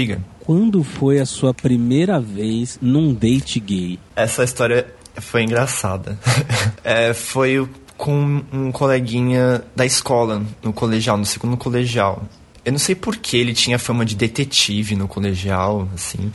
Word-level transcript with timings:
Diga. 0.00 0.20
quando 0.40 0.82
foi 0.82 1.20
a 1.20 1.26
sua 1.26 1.52
primeira 1.52 2.18
vez 2.20 2.78
num 2.80 3.12
date 3.12 3.60
gay? 3.60 3.98
Essa 4.16 4.42
história 4.44 4.86
foi 5.20 5.42
engraçada. 5.42 6.18
É, 6.82 7.12
foi 7.12 7.68
com 7.96 8.42
um 8.50 8.72
coleguinha 8.72 9.62
da 9.76 9.84
escola, 9.84 10.42
no 10.62 10.72
colegial, 10.72 11.18
no 11.18 11.26
segundo 11.26 11.58
colegial. 11.58 12.22
Eu 12.64 12.72
não 12.72 12.78
sei 12.78 12.94
por 12.94 13.16
que 13.16 13.36
ele 13.36 13.52
tinha 13.52 13.78
fama 13.78 14.04
de 14.04 14.14
detetive 14.14 14.96
no 14.96 15.06
colegial, 15.06 15.86
assim. 15.94 16.32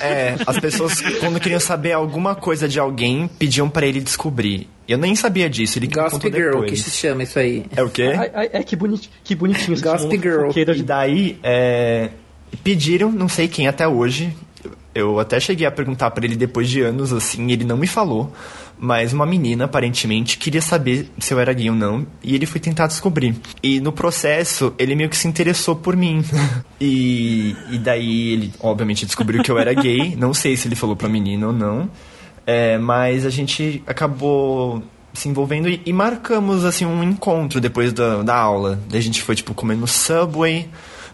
É, 0.00 0.36
as 0.46 0.58
pessoas, 0.58 1.00
quando 1.20 1.40
queriam 1.40 1.60
saber 1.60 1.92
alguma 1.92 2.34
coisa 2.34 2.68
de 2.68 2.78
alguém, 2.78 3.28
pediam 3.38 3.68
pra 3.68 3.86
ele 3.86 4.00
descobrir. 4.00 4.68
Eu 4.86 4.98
nem 4.98 5.14
sabia 5.16 5.48
disso, 5.48 5.78
ele 5.78 5.86
Gossip 5.86 6.22
contou 6.22 6.30
Girl, 6.30 6.60
depois. 6.60 6.70
que 6.70 6.76
se 6.76 6.90
chama 6.90 7.22
isso 7.22 7.38
aí. 7.38 7.64
É 7.74 7.82
o 7.82 7.88
quê? 7.88 8.14
Ai, 8.16 8.30
ai, 8.34 8.50
ai, 8.54 8.64
que, 8.64 8.76
bonit, 8.76 9.10
que 9.24 9.34
bonitinho. 9.34 9.80
Gossip 9.80 10.18
Girl. 10.20 10.50
E 10.54 10.82
daí, 10.82 11.38
é, 11.42 12.10
pediram, 12.56 13.10
não 13.12 13.28
sei 13.28 13.48
quem 13.48 13.68
até 13.68 13.86
hoje. 13.86 14.34
Eu 14.94 15.20
até 15.20 15.38
cheguei 15.38 15.66
a 15.66 15.70
perguntar 15.70 16.10
pra 16.10 16.24
ele 16.24 16.36
depois 16.36 16.68
de 16.68 16.80
anos, 16.80 17.12
assim, 17.12 17.50
ele 17.52 17.64
não 17.64 17.76
me 17.76 17.86
falou. 17.86 18.32
Mas 18.78 19.12
uma 19.12 19.24
menina, 19.24 19.64
aparentemente, 19.64 20.36
queria 20.36 20.60
saber 20.60 21.10
se 21.18 21.32
eu 21.32 21.40
era 21.40 21.52
gay 21.52 21.70
ou 21.70 21.76
não. 21.76 22.06
E 22.22 22.34
ele 22.34 22.44
foi 22.44 22.60
tentar 22.60 22.86
descobrir. 22.86 23.34
E 23.62 23.80
no 23.80 23.92
processo, 23.92 24.74
ele 24.78 24.94
meio 24.94 25.08
que 25.08 25.16
se 25.16 25.26
interessou 25.26 25.76
por 25.76 25.96
mim. 25.96 26.22
e, 26.80 27.54
e 27.70 27.78
daí 27.78 28.32
ele, 28.32 28.52
obviamente, 28.60 29.06
descobriu 29.06 29.42
que 29.42 29.50
eu 29.50 29.58
era 29.58 29.72
gay. 29.72 30.14
Não 30.16 30.34
sei 30.34 30.56
se 30.56 30.68
ele 30.68 30.74
falou 30.74 30.96
pra 30.96 31.08
menina 31.08 31.46
ou 31.46 31.52
não. 31.52 31.90
É, 32.46 32.78
mas 32.78 33.26
a 33.26 33.30
gente 33.30 33.82
acabou 33.86 34.82
se 35.12 35.28
envolvendo 35.28 35.68
e, 35.68 35.80
e 35.84 35.92
marcamos 35.92 36.64
assim 36.64 36.84
um 36.84 37.02
encontro 37.02 37.60
depois 37.60 37.92
da, 37.92 38.22
da 38.22 38.36
aula. 38.36 38.78
Daí 38.88 39.00
a 39.00 39.02
gente 39.02 39.22
foi 39.22 39.34
tipo 39.34 39.52
comer 39.54 39.76
no 39.76 39.86
Subway. 39.86 40.68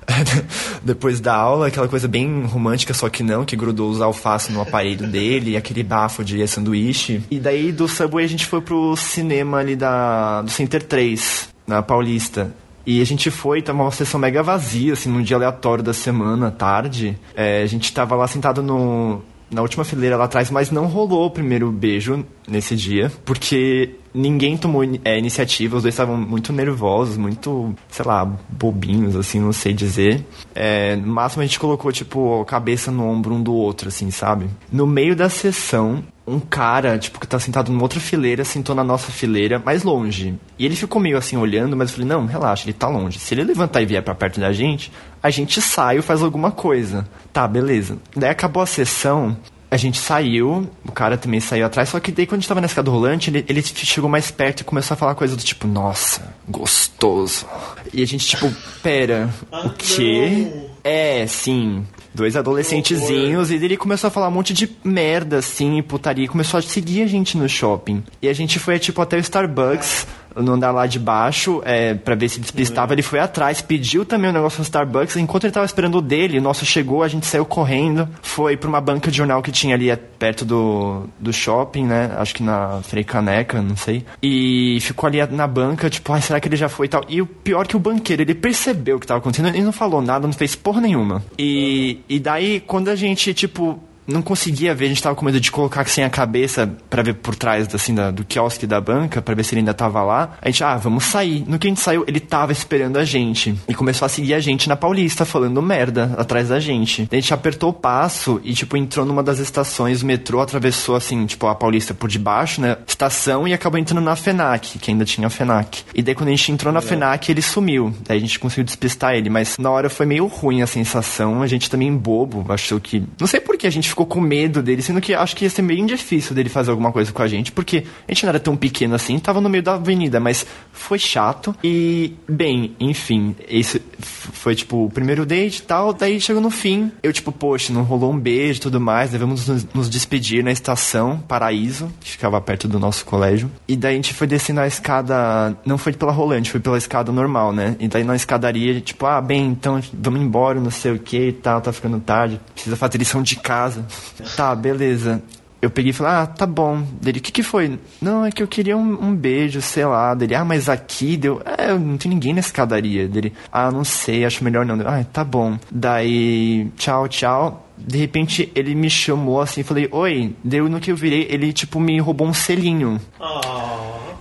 depois 0.82 1.20
da 1.20 1.34
aula, 1.34 1.68
aquela 1.68 1.88
coisa 1.88 2.08
bem 2.08 2.44
romântica, 2.44 2.92
só 2.94 3.08
que 3.08 3.22
não, 3.22 3.44
que 3.44 3.56
grudou 3.56 3.90
os 3.90 4.00
alfaces 4.00 4.54
no 4.54 4.60
aparelho 4.60 5.06
dele, 5.06 5.56
aquele 5.56 5.82
bafo 5.82 6.24
de 6.24 6.46
sanduíche. 6.46 7.22
E 7.30 7.38
daí 7.38 7.72
do 7.72 7.88
Subway 7.88 8.24
a 8.24 8.28
gente 8.28 8.46
foi 8.46 8.60
pro 8.60 8.96
cinema 8.96 9.58
ali 9.58 9.76
da, 9.76 10.42
do 10.42 10.50
Center 10.50 10.82
3, 10.82 11.48
na 11.66 11.82
Paulista. 11.82 12.52
E 12.84 13.00
a 13.00 13.04
gente 13.04 13.30
foi, 13.30 13.62
tava 13.62 13.80
uma 13.80 13.90
sessão 13.92 14.18
mega 14.18 14.42
vazia, 14.42 14.94
assim, 14.94 15.08
num 15.08 15.22
dia 15.22 15.36
aleatório 15.36 15.84
da 15.84 15.92
semana, 15.92 16.50
tarde. 16.50 17.16
É, 17.34 17.62
a 17.62 17.66
gente 17.66 17.92
tava 17.92 18.16
lá 18.16 18.26
sentado 18.26 18.60
no, 18.60 19.22
na 19.52 19.62
última 19.62 19.84
fileira 19.84 20.16
lá 20.16 20.24
atrás, 20.24 20.50
mas 20.50 20.70
não 20.70 20.86
rolou 20.86 21.26
o 21.26 21.30
primeiro 21.30 21.70
beijo 21.70 22.24
nesse 22.48 22.74
dia, 22.74 23.12
porque 23.24 23.96
ninguém 24.14 24.56
tomou 24.56 24.82
é, 25.04 25.18
iniciativa, 25.18 25.76
os 25.76 25.82
dois 25.82 25.94
estavam 25.94 26.16
muito 26.16 26.52
nervosos, 26.52 27.16
muito, 27.16 27.74
sei 27.88 28.04
lá, 28.04 28.24
bobinhos, 28.48 29.16
assim, 29.16 29.40
não 29.40 29.52
sei 29.52 29.72
dizer. 29.72 30.24
É, 30.54 30.96
no 30.96 31.12
máximo 31.12 31.42
a 31.42 31.46
gente 31.46 31.58
colocou, 31.58 31.92
tipo, 31.92 32.40
a 32.40 32.44
cabeça 32.44 32.90
no 32.90 33.06
ombro 33.06 33.34
um 33.34 33.42
do 33.42 33.54
outro, 33.54 33.88
assim, 33.88 34.10
sabe? 34.10 34.46
No 34.70 34.86
meio 34.86 35.14
da 35.14 35.28
sessão, 35.28 36.02
um 36.32 36.40
cara, 36.40 36.98
tipo, 36.98 37.20
que 37.20 37.26
tá 37.26 37.38
sentado 37.38 37.70
numa 37.70 37.82
outra 37.82 38.00
fileira, 38.00 38.44
sentou 38.44 38.74
na 38.74 38.82
nossa 38.82 39.12
fileira, 39.12 39.58
mais 39.58 39.82
longe. 39.82 40.34
E 40.58 40.64
ele 40.64 40.76
ficou 40.76 41.00
meio 41.00 41.16
assim 41.16 41.36
olhando, 41.36 41.76
mas 41.76 41.90
eu 41.90 41.96
falei, 41.96 42.08
não, 42.08 42.26
relaxa, 42.26 42.64
ele 42.64 42.72
tá 42.72 42.88
longe. 42.88 43.18
Se 43.18 43.34
ele 43.34 43.44
levantar 43.44 43.82
e 43.82 43.86
vier 43.86 44.02
pra 44.02 44.14
perto 44.14 44.40
da 44.40 44.52
gente, 44.52 44.92
a 45.22 45.30
gente 45.30 45.60
sai 45.60 45.96
ou 45.96 46.02
faz 46.02 46.22
alguma 46.22 46.50
coisa. 46.50 47.06
Tá, 47.32 47.46
beleza. 47.46 47.98
Daí 48.16 48.30
acabou 48.30 48.62
a 48.62 48.66
sessão, 48.66 49.36
a 49.70 49.76
gente 49.76 49.98
saiu, 49.98 50.68
o 50.86 50.92
cara 50.92 51.16
também 51.16 51.40
saiu 51.40 51.64
atrás, 51.64 51.88
só 51.88 51.98
que 51.98 52.12
daí 52.12 52.26
quando 52.26 52.38
a 52.38 52.40
gente 52.40 52.48
tava 52.48 52.60
na 52.60 52.66
escada 52.66 52.90
rolante, 52.90 53.30
ele, 53.30 53.44
ele 53.48 53.62
chegou 53.62 54.10
mais 54.10 54.30
perto 54.30 54.60
e 54.60 54.64
começou 54.64 54.94
a 54.94 54.98
falar 54.98 55.14
coisa 55.14 55.34
do 55.34 55.42
tipo, 55.42 55.66
nossa, 55.66 56.34
gostoso. 56.46 57.46
E 57.92 58.02
a 58.02 58.06
gente, 58.06 58.26
tipo, 58.26 58.52
pera, 58.82 59.30
o 59.50 59.70
quê? 59.70 60.52
É, 60.84 61.26
sim. 61.26 61.86
Dois 62.14 62.36
adolescentezinhos, 62.36 63.50
e 63.50 63.54
ele 63.54 63.76
começou 63.76 64.08
a 64.08 64.10
falar 64.10 64.28
um 64.28 64.32
monte 64.32 64.52
de 64.52 64.70
merda, 64.84 65.38
assim, 65.38 65.78
e 65.78 65.82
putaria, 65.82 66.24
e 66.24 66.28
começou 66.28 66.58
a 66.58 66.62
seguir 66.62 67.02
a 67.02 67.06
gente 67.06 67.38
no 67.38 67.48
shopping. 67.48 68.02
E 68.20 68.28
a 68.28 68.32
gente 68.32 68.58
foi, 68.58 68.78
tipo, 68.78 69.00
até 69.00 69.16
o 69.16 69.20
Starbucks, 69.20 70.06
no 70.36 70.52
andar 70.52 70.70
lá 70.70 70.86
de 70.86 70.98
baixo, 70.98 71.62
é, 71.64 71.94
pra 71.94 72.14
ver 72.14 72.28
se 72.28 72.40
despistava. 72.40 72.92
Ele 72.92 73.02
foi 73.02 73.18
atrás, 73.18 73.60
pediu 73.60 74.04
também 74.04 74.30
o 74.30 74.32
negócio 74.32 74.58
no 74.58 74.64
Starbucks. 74.64 75.16
Enquanto 75.16 75.44
ele 75.44 75.52
tava 75.52 75.66
esperando 75.66 75.98
o 75.98 76.02
dele, 76.02 76.38
o 76.38 76.42
nosso 76.42 76.64
chegou, 76.64 77.02
a 77.02 77.08
gente 77.08 77.26
saiu 77.26 77.44
correndo. 77.44 78.08
Foi 78.22 78.56
pra 78.56 78.68
uma 78.68 78.80
banca 78.80 79.10
de 79.10 79.16
jornal 79.16 79.42
que 79.42 79.52
tinha 79.52 79.74
ali 79.74 79.90
é, 79.90 79.96
perto 79.96 80.44
do, 80.44 81.04
do 81.18 81.32
shopping, 81.32 81.84
né? 81.84 82.10
Acho 82.16 82.34
que 82.34 82.42
na 82.42 82.80
Frei 82.82 83.04
Caneca, 83.04 83.60
não 83.60 83.76
sei. 83.76 84.04
E 84.22 84.78
ficou 84.80 85.06
ali 85.06 85.24
na 85.26 85.46
banca, 85.46 85.90
tipo, 85.90 86.12
ai, 86.12 86.20
será 86.20 86.40
que 86.40 86.48
ele 86.48 86.56
já 86.56 86.68
foi 86.68 86.86
e 86.86 86.88
tal? 86.88 87.02
E 87.08 87.20
o 87.20 87.26
pior 87.26 87.66
que 87.66 87.76
o 87.76 87.80
banqueiro, 87.80 88.22
ele 88.22 88.34
percebeu 88.34 88.96
o 88.96 89.00
que 89.00 89.06
tava 89.06 89.18
acontecendo, 89.18 89.48
ele 89.48 89.62
não 89.62 89.72
falou 89.72 90.00
nada, 90.00 90.26
não 90.26 90.32
fez 90.32 90.54
porra 90.54 90.80
nenhuma. 90.80 91.22
E, 91.38 92.00
e 92.08 92.18
daí, 92.18 92.60
quando 92.60 92.88
a 92.88 92.94
gente, 92.94 93.34
tipo, 93.34 93.80
não 94.06 94.22
conseguia 94.22 94.74
ver, 94.74 94.86
a 94.86 94.88
gente 94.88 95.02
tava 95.02 95.14
com 95.14 95.24
medo 95.24 95.40
de 95.40 95.50
colocar 95.50 95.86
sem 95.88 96.04
a 96.04 96.10
cabeça 96.10 96.70
pra 96.90 97.02
ver 97.02 97.14
por 97.14 97.34
trás 97.34 97.72
assim, 97.74 97.94
da, 97.94 98.10
do 98.10 98.24
quiosque 98.24 98.66
da 98.66 98.80
banca, 98.80 99.22
pra 99.22 99.34
ver 99.34 99.44
se 99.44 99.54
ele 99.54 99.60
ainda 99.60 99.74
tava 99.74 100.02
lá. 100.02 100.36
A 100.40 100.48
gente, 100.48 100.64
ah, 100.64 100.76
vamos 100.76 101.04
sair. 101.04 101.44
No 101.46 101.58
que 101.58 101.66
a 101.66 101.70
gente 101.70 101.80
saiu, 101.80 102.04
ele 102.06 102.20
tava 102.20 102.52
esperando 102.52 102.98
a 102.98 103.04
gente. 103.04 103.54
E 103.68 103.74
começou 103.74 104.06
a 104.06 104.08
seguir 104.08 104.34
a 104.34 104.40
gente 104.40 104.68
na 104.68 104.76
Paulista, 104.76 105.24
falando 105.24 105.60
merda 105.62 106.14
atrás 106.16 106.48
da 106.48 106.58
gente. 106.58 107.08
A 107.10 107.14
gente 107.14 107.32
apertou 107.32 107.70
o 107.70 107.72
passo 107.72 108.40
e, 108.44 108.52
tipo, 108.54 108.76
entrou 108.76 109.06
numa 109.06 109.22
das 109.22 109.38
estações, 109.38 110.02
o 110.02 110.06
metrô 110.06 110.40
atravessou, 110.40 110.96
assim, 110.96 111.24
tipo, 111.26 111.46
a 111.46 111.54
Paulista 111.54 111.94
por 111.94 112.08
debaixo, 112.08 112.60
né? 112.60 112.76
Estação 112.86 113.46
e 113.46 113.54
acabou 113.54 113.78
entrando 113.78 114.04
na 114.04 114.16
FENAC, 114.16 114.78
que 114.78 114.90
ainda 114.90 115.04
tinha 115.04 115.26
a 115.26 115.30
FENAC. 115.30 115.84
E 115.94 116.02
daí 116.02 116.14
quando 116.14 116.28
a 116.28 116.32
gente 116.32 116.50
entrou 116.50 116.72
na 116.72 116.80
FENAC, 116.80 117.30
ele 117.30 117.42
sumiu. 117.42 117.94
Daí 118.06 118.18
a 118.18 118.20
gente 118.20 118.38
conseguiu 118.38 118.64
despistar 118.64 119.14
ele, 119.14 119.30
mas 119.30 119.58
na 119.58 119.70
hora 119.70 119.88
foi 119.88 120.06
meio 120.06 120.26
ruim 120.26 120.62
a 120.62 120.66
sensação. 120.66 121.42
A 121.42 121.46
gente 121.46 121.70
também 121.70 121.94
bobo, 121.96 122.44
achou 122.48 122.80
que. 122.80 123.02
Não 123.18 123.26
sei 123.26 123.40
por 123.40 123.56
que 123.56 123.66
a 123.66 123.70
gente 123.70 123.91
ficou 123.92 124.06
com 124.06 124.20
medo 124.20 124.62
dele, 124.62 124.82
sendo 124.82 125.00
que 125.00 125.14
acho 125.14 125.36
que 125.36 125.44
ia 125.44 125.50
ser 125.50 125.62
bem 125.62 125.86
difícil 125.86 126.34
dele 126.34 126.48
fazer 126.48 126.70
alguma 126.70 126.90
coisa 126.90 127.12
com 127.12 127.22
a 127.22 127.28
gente, 127.28 127.52
porque 127.52 127.84
a 128.08 128.12
gente 128.12 128.24
não 128.24 128.30
era 128.30 128.40
tão 128.40 128.56
pequeno 128.56 128.94
assim, 128.94 129.18
tava 129.18 129.40
no 129.40 129.48
meio 129.48 129.62
da 129.62 129.74
avenida, 129.74 130.18
mas 130.18 130.46
foi 130.72 130.98
chato. 130.98 131.54
E, 131.62 132.14
bem, 132.28 132.74
enfim, 132.80 133.36
esse 133.48 133.80
foi 134.00 134.54
tipo 134.54 134.86
o 134.86 134.90
primeiro 134.90 135.24
date 135.24 135.58
e 135.58 135.62
tal. 135.62 135.92
Daí 135.92 136.20
chegou 136.20 136.42
no 136.42 136.50
fim, 136.50 136.90
eu, 137.02 137.12
tipo, 137.12 137.30
poxa, 137.30 137.72
não 137.72 137.82
rolou 137.82 138.12
um 138.12 138.18
beijo 138.18 138.58
e 138.58 138.62
tudo 138.62 138.80
mais, 138.80 139.10
devemos 139.10 139.46
nos, 139.46 139.66
nos 139.72 139.90
despedir 139.90 140.42
na 140.42 140.50
estação 140.50 141.18
Paraíso, 141.28 141.92
que 142.00 142.10
ficava 142.10 142.40
perto 142.40 142.66
do 142.66 142.78
nosso 142.78 143.04
colégio. 143.04 143.50
E 143.68 143.76
daí 143.76 143.92
a 143.92 143.96
gente 143.96 144.14
foi 144.14 144.26
descendo 144.26 144.60
a 144.60 144.66
escada, 144.66 145.56
não 145.64 145.76
foi 145.78 145.92
pela 145.92 146.12
rolante, 146.12 146.50
foi 146.50 146.60
pela 146.60 146.78
escada 146.78 147.12
normal, 147.12 147.52
né? 147.52 147.76
E 147.78 147.88
daí 147.88 148.04
na 148.04 148.16
escadaria, 148.16 148.80
tipo, 148.80 149.06
ah, 149.06 149.20
bem, 149.20 149.48
então 149.48 149.80
vamos 149.92 150.20
embora, 150.20 150.60
não 150.60 150.70
sei 150.70 150.92
o 150.92 150.98
que 150.98 151.28
e 151.28 151.32
tal, 151.32 151.60
tá 151.60 151.72
ficando 151.72 152.00
tarde, 152.00 152.40
precisa 152.54 152.76
fazer 152.76 152.98
lição 152.98 153.22
de 153.22 153.36
casa. 153.36 153.81
Tá, 154.36 154.54
beleza. 154.54 155.22
Eu 155.62 155.70
peguei 155.70 155.90
e 155.90 155.92
falei, 155.92 156.12
ah, 156.14 156.26
tá 156.26 156.44
bom. 156.44 156.82
Dele, 157.00 157.20
o 157.20 157.22
que 157.22 157.30
que 157.30 157.42
foi? 157.44 157.78
Não, 158.00 158.24
é 158.26 158.32
que 158.32 158.42
eu 158.42 158.48
queria 158.48 158.76
um, 158.76 159.00
um 159.00 159.14
beijo, 159.14 159.62
sei 159.62 159.84
lá. 159.84 160.12
Dele, 160.12 160.34
ah, 160.34 160.44
mas 160.44 160.68
aqui 160.68 161.16
deu. 161.16 161.40
É, 161.44 161.72
não 161.72 161.96
tem 161.96 162.10
ninguém 162.10 162.34
na 162.34 162.40
escadaria. 162.40 163.06
Dele, 163.06 163.32
ah, 163.52 163.70
não 163.70 163.84
sei, 163.84 164.24
acho 164.24 164.42
melhor 164.42 164.66
não. 164.66 164.76
Dele, 164.76 164.88
ah, 164.90 165.04
tá 165.12 165.22
bom. 165.22 165.56
Daí, 165.70 166.68
tchau, 166.76 167.06
tchau. 167.06 167.68
De 167.78 167.96
repente, 167.96 168.50
ele 168.56 168.74
me 168.74 168.90
chamou 168.90 169.40
assim, 169.40 169.62
falei, 169.62 169.88
oi. 169.92 170.34
Deu 170.42 170.68
no 170.68 170.80
que 170.80 170.90
eu 170.90 170.96
virei, 170.96 171.28
ele, 171.30 171.52
tipo, 171.52 171.78
me 171.78 172.00
roubou 172.00 172.26
um 172.26 172.34
selinho. 172.34 173.00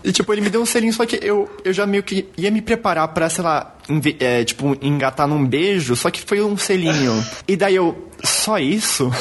E, 0.04 0.12
tipo, 0.12 0.32
ele 0.32 0.42
me 0.42 0.50
deu 0.50 0.62
um 0.62 0.66
selinho, 0.66 0.94
só 0.94 1.08
que 1.08 1.20
eu, 1.24 1.50
eu 1.66 1.74
já 1.74 1.88
meio 1.88 2.04
que 2.04 2.28
ia 2.38 2.52
me 2.52 2.62
preparar 2.62 3.08
pra, 3.10 3.30
sei 3.30 3.44
lá, 3.44 3.76
é, 4.20 4.44
tipo, 4.44 4.78
engatar 4.80 5.28
num 5.28 5.44
beijo, 5.44 5.96
só 5.96 6.12
que 6.12 6.22
foi 6.22 6.40
um 6.42 6.56
selinho. 6.56 7.24
E 7.48 7.56
daí 7.56 7.76
eu, 7.76 8.10
só 8.24 8.60
isso? 8.60 9.12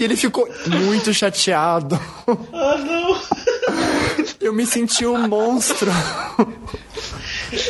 E 0.00 0.04
ele 0.04 0.16
ficou 0.16 0.48
muito 0.66 1.12
chateado. 1.12 1.98
Ah, 2.52 2.76
não! 2.78 3.18
Eu 4.40 4.52
me 4.52 4.64
senti 4.66 5.04
um 5.06 5.26
monstro. 5.28 5.90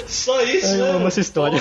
Só 0.07 0.41
isso, 0.43 0.75
Eu 0.75 0.85
né? 0.85 0.91
amo 0.93 1.07
essa 1.07 1.21
história. 1.21 1.61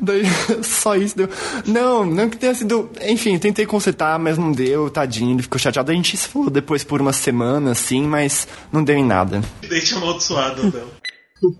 Daí, 0.00 0.22
só 0.62 0.94
isso 0.96 1.16
deu. 1.16 1.28
Não, 1.66 2.04
não 2.04 2.28
que 2.28 2.36
tenha 2.36 2.54
sido. 2.54 2.90
Enfim, 3.02 3.38
tentei 3.38 3.66
consertar, 3.66 4.18
mas 4.18 4.38
não 4.38 4.52
deu, 4.52 4.88
tadinho, 4.90 5.34
ele 5.34 5.42
ficou 5.42 5.58
chateado. 5.58 5.90
A 5.90 5.94
gente 5.94 6.16
se 6.16 6.28
falou 6.28 6.50
depois 6.50 6.84
por 6.84 7.00
uma 7.00 7.12
semana, 7.12 7.72
assim, 7.72 8.02
mas 8.06 8.46
não 8.72 8.82
deu 8.84 8.96
em 8.96 9.04
nada. 9.04 9.40
Date 9.68 9.94
amaldiçoado, 9.94 10.62
não. 10.64 11.00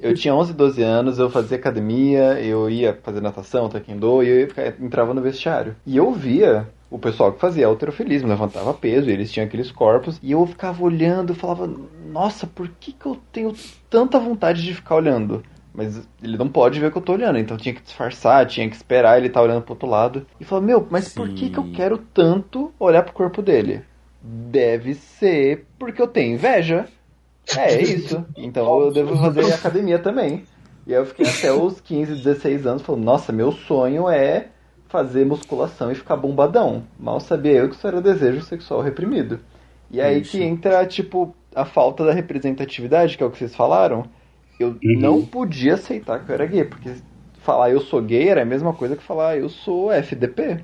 Eu 0.00 0.14
tinha 0.14 0.34
11, 0.34 0.52
12 0.52 0.82
anos, 0.82 1.18
eu 1.18 1.30
fazia 1.30 1.56
academia, 1.56 2.38
eu 2.40 2.68
ia 2.68 2.98
fazer 3.02 3.20
natação, 3.22 3.68
taekwondo, 3.68 4.22
e 4.22 4.28
eu 4.28 4.40
ia 4.40 4.46
ficar- 4.48 4.74
entrava 4.78 5.14
no 5.14 5.22
vestiário. 5.22 5.74
E 5.86 5.96
eu 5.96 6.12
via 6.12 6.68
o 6.90 6.98
pessoal 6.98 7.32
que 7.32 7.40
fazia 7.40 7.66
alterofilismo, 7.66 8.28
levantava 8.28 8.74
peso, 8.74 9.08
e 9.08 9.12
eles 9.12 9.30
tinham 9.30 9.46
aqueles 9.46 9.70
corpos, 9.70 10.18
e 10.22 10.32
eu 10.32 10.44
ficava 10.44 10.82
olhando, 10.82 11.34
falava, 11.34 11.70
nossa, 12.10 12.46
por 12.46 12.68
que, 12.68 12.92
que 12.92 13.06
eu 13.06 13.16
tenho 13.32 13.54
tanta 13.88 14.18
vontade 14.18 14.62
de 14.62 14.74
ficar 14.74 14.96
olhando? 14.96 15.42
Mas 15.72 16.02
ele 16.20 16.36
não 16.36 16.48
pode 16.48 16.80
ver 16.80 16.90
que 16.90 16.98
eu 16.98 17.02
tô 17.02 17.12
olhando, 17.12 17.38
então 17.38 17.56
tinha 17.56 17.72
que 17.72 17.82
disfarçar, 17.82 18.44
tinha 18.46 18.68
que 18.68 18.74
esperar 18.74 19.16
ele 19.16 19.28
estar 19.28 19.40
olhando 19.40 19.62
pro 19.62 19.74
outro 19.74 19.88
lado. 19.88 20.26
E 20.40 20.44
falava, 20.44 20.66
meu, 20.66 20.86
mas 20.90 21.14
por 21.14 21.28
que, 21.28 21.48
que 21.48 21.58
eu 21.58 21.70
quero 21.72 21.96
tanto 21.96 22.72
olhar 22.78 23.04
pro 23.04 23.12
corpo 23.12 23.40
dele? 23.40 23.82
Deve 24.20 24.94
ser 24.94 25.66
porque 25.78 26.02
eu 26.02 26.08
tenho 26.08 26.34
inveja. 26.34 26.86
É, 27.56 27.74
é 27.74 27.82
isso. 27.82 28.24
Então 28.36 28.80
eu 28.80 28.92
devo 28.92 29.16
fazer 29.16 29.52
academia 29.54 29.98
também. 29.98 30.44
E 30.86 30.92
aí 30.92 31.00
eu 31.00 31.06
fiquei 31.06 31.26
até 31.26 31.52
os 31.52 31.80
15, 31.80 32.16
16 32.16 32.66
anos 32.66 32.82
falando, 32.82 33.04
nossa, 33.04 33.32
meu 33.32 33.52
sonho 33.52 34.08
é 34.08 34.48
fazer 34.90 35.24
musculação 35.24 35.90
e 35.90 35.94
ficar 35.94 36.16
bombadão. 36.16 36.82
Mal 36.98 37.20
sabia 37.20 37.52
eu 37.52 37.68
que 37.68 37.76
isso 37.76 37.86
era 37.86 38.02
desejo 38.02 38.42
sexual 38.42 38.82
reprimido. 38.82 39.40
E 39.90 40.00
aí 40.00 40.20
que 40.20 40.42
entra, 40.42 40.84
tipo, 40.86 41.34
a 41.54 41.64
falta 41.64 42.04
da 42.04 42.12
representatividade, 42.12 43.16
que 43.16 43.22
é 43.22 43.26
o 43.26 43.30
que 43.30 43.38
vocês 43.38 43.54
falaram. 43.54 44.04
Eu 44.58 44.76
não 44.82 45.24
podia 45.24 45.74
aceitar 45.74 46.24
que 46.24 46.30
eu 46.30 46.34
era 46.34 46.46
gay, 46.46 46.64
porque 46.64 46.92
falar 47.42 47.70
eu 47.70 47.80
sou 47.80 48.02
gay 48.02 48.28
era 48.28 48.42
a 48.42 48.44
mesma 48.44 48.74
coisa 48.74 48.94
que 48.94 49.02
falar 49.02 49.38
eu 49.38 49.48
sou 49.48 49.90
FDP. 49.90 50.60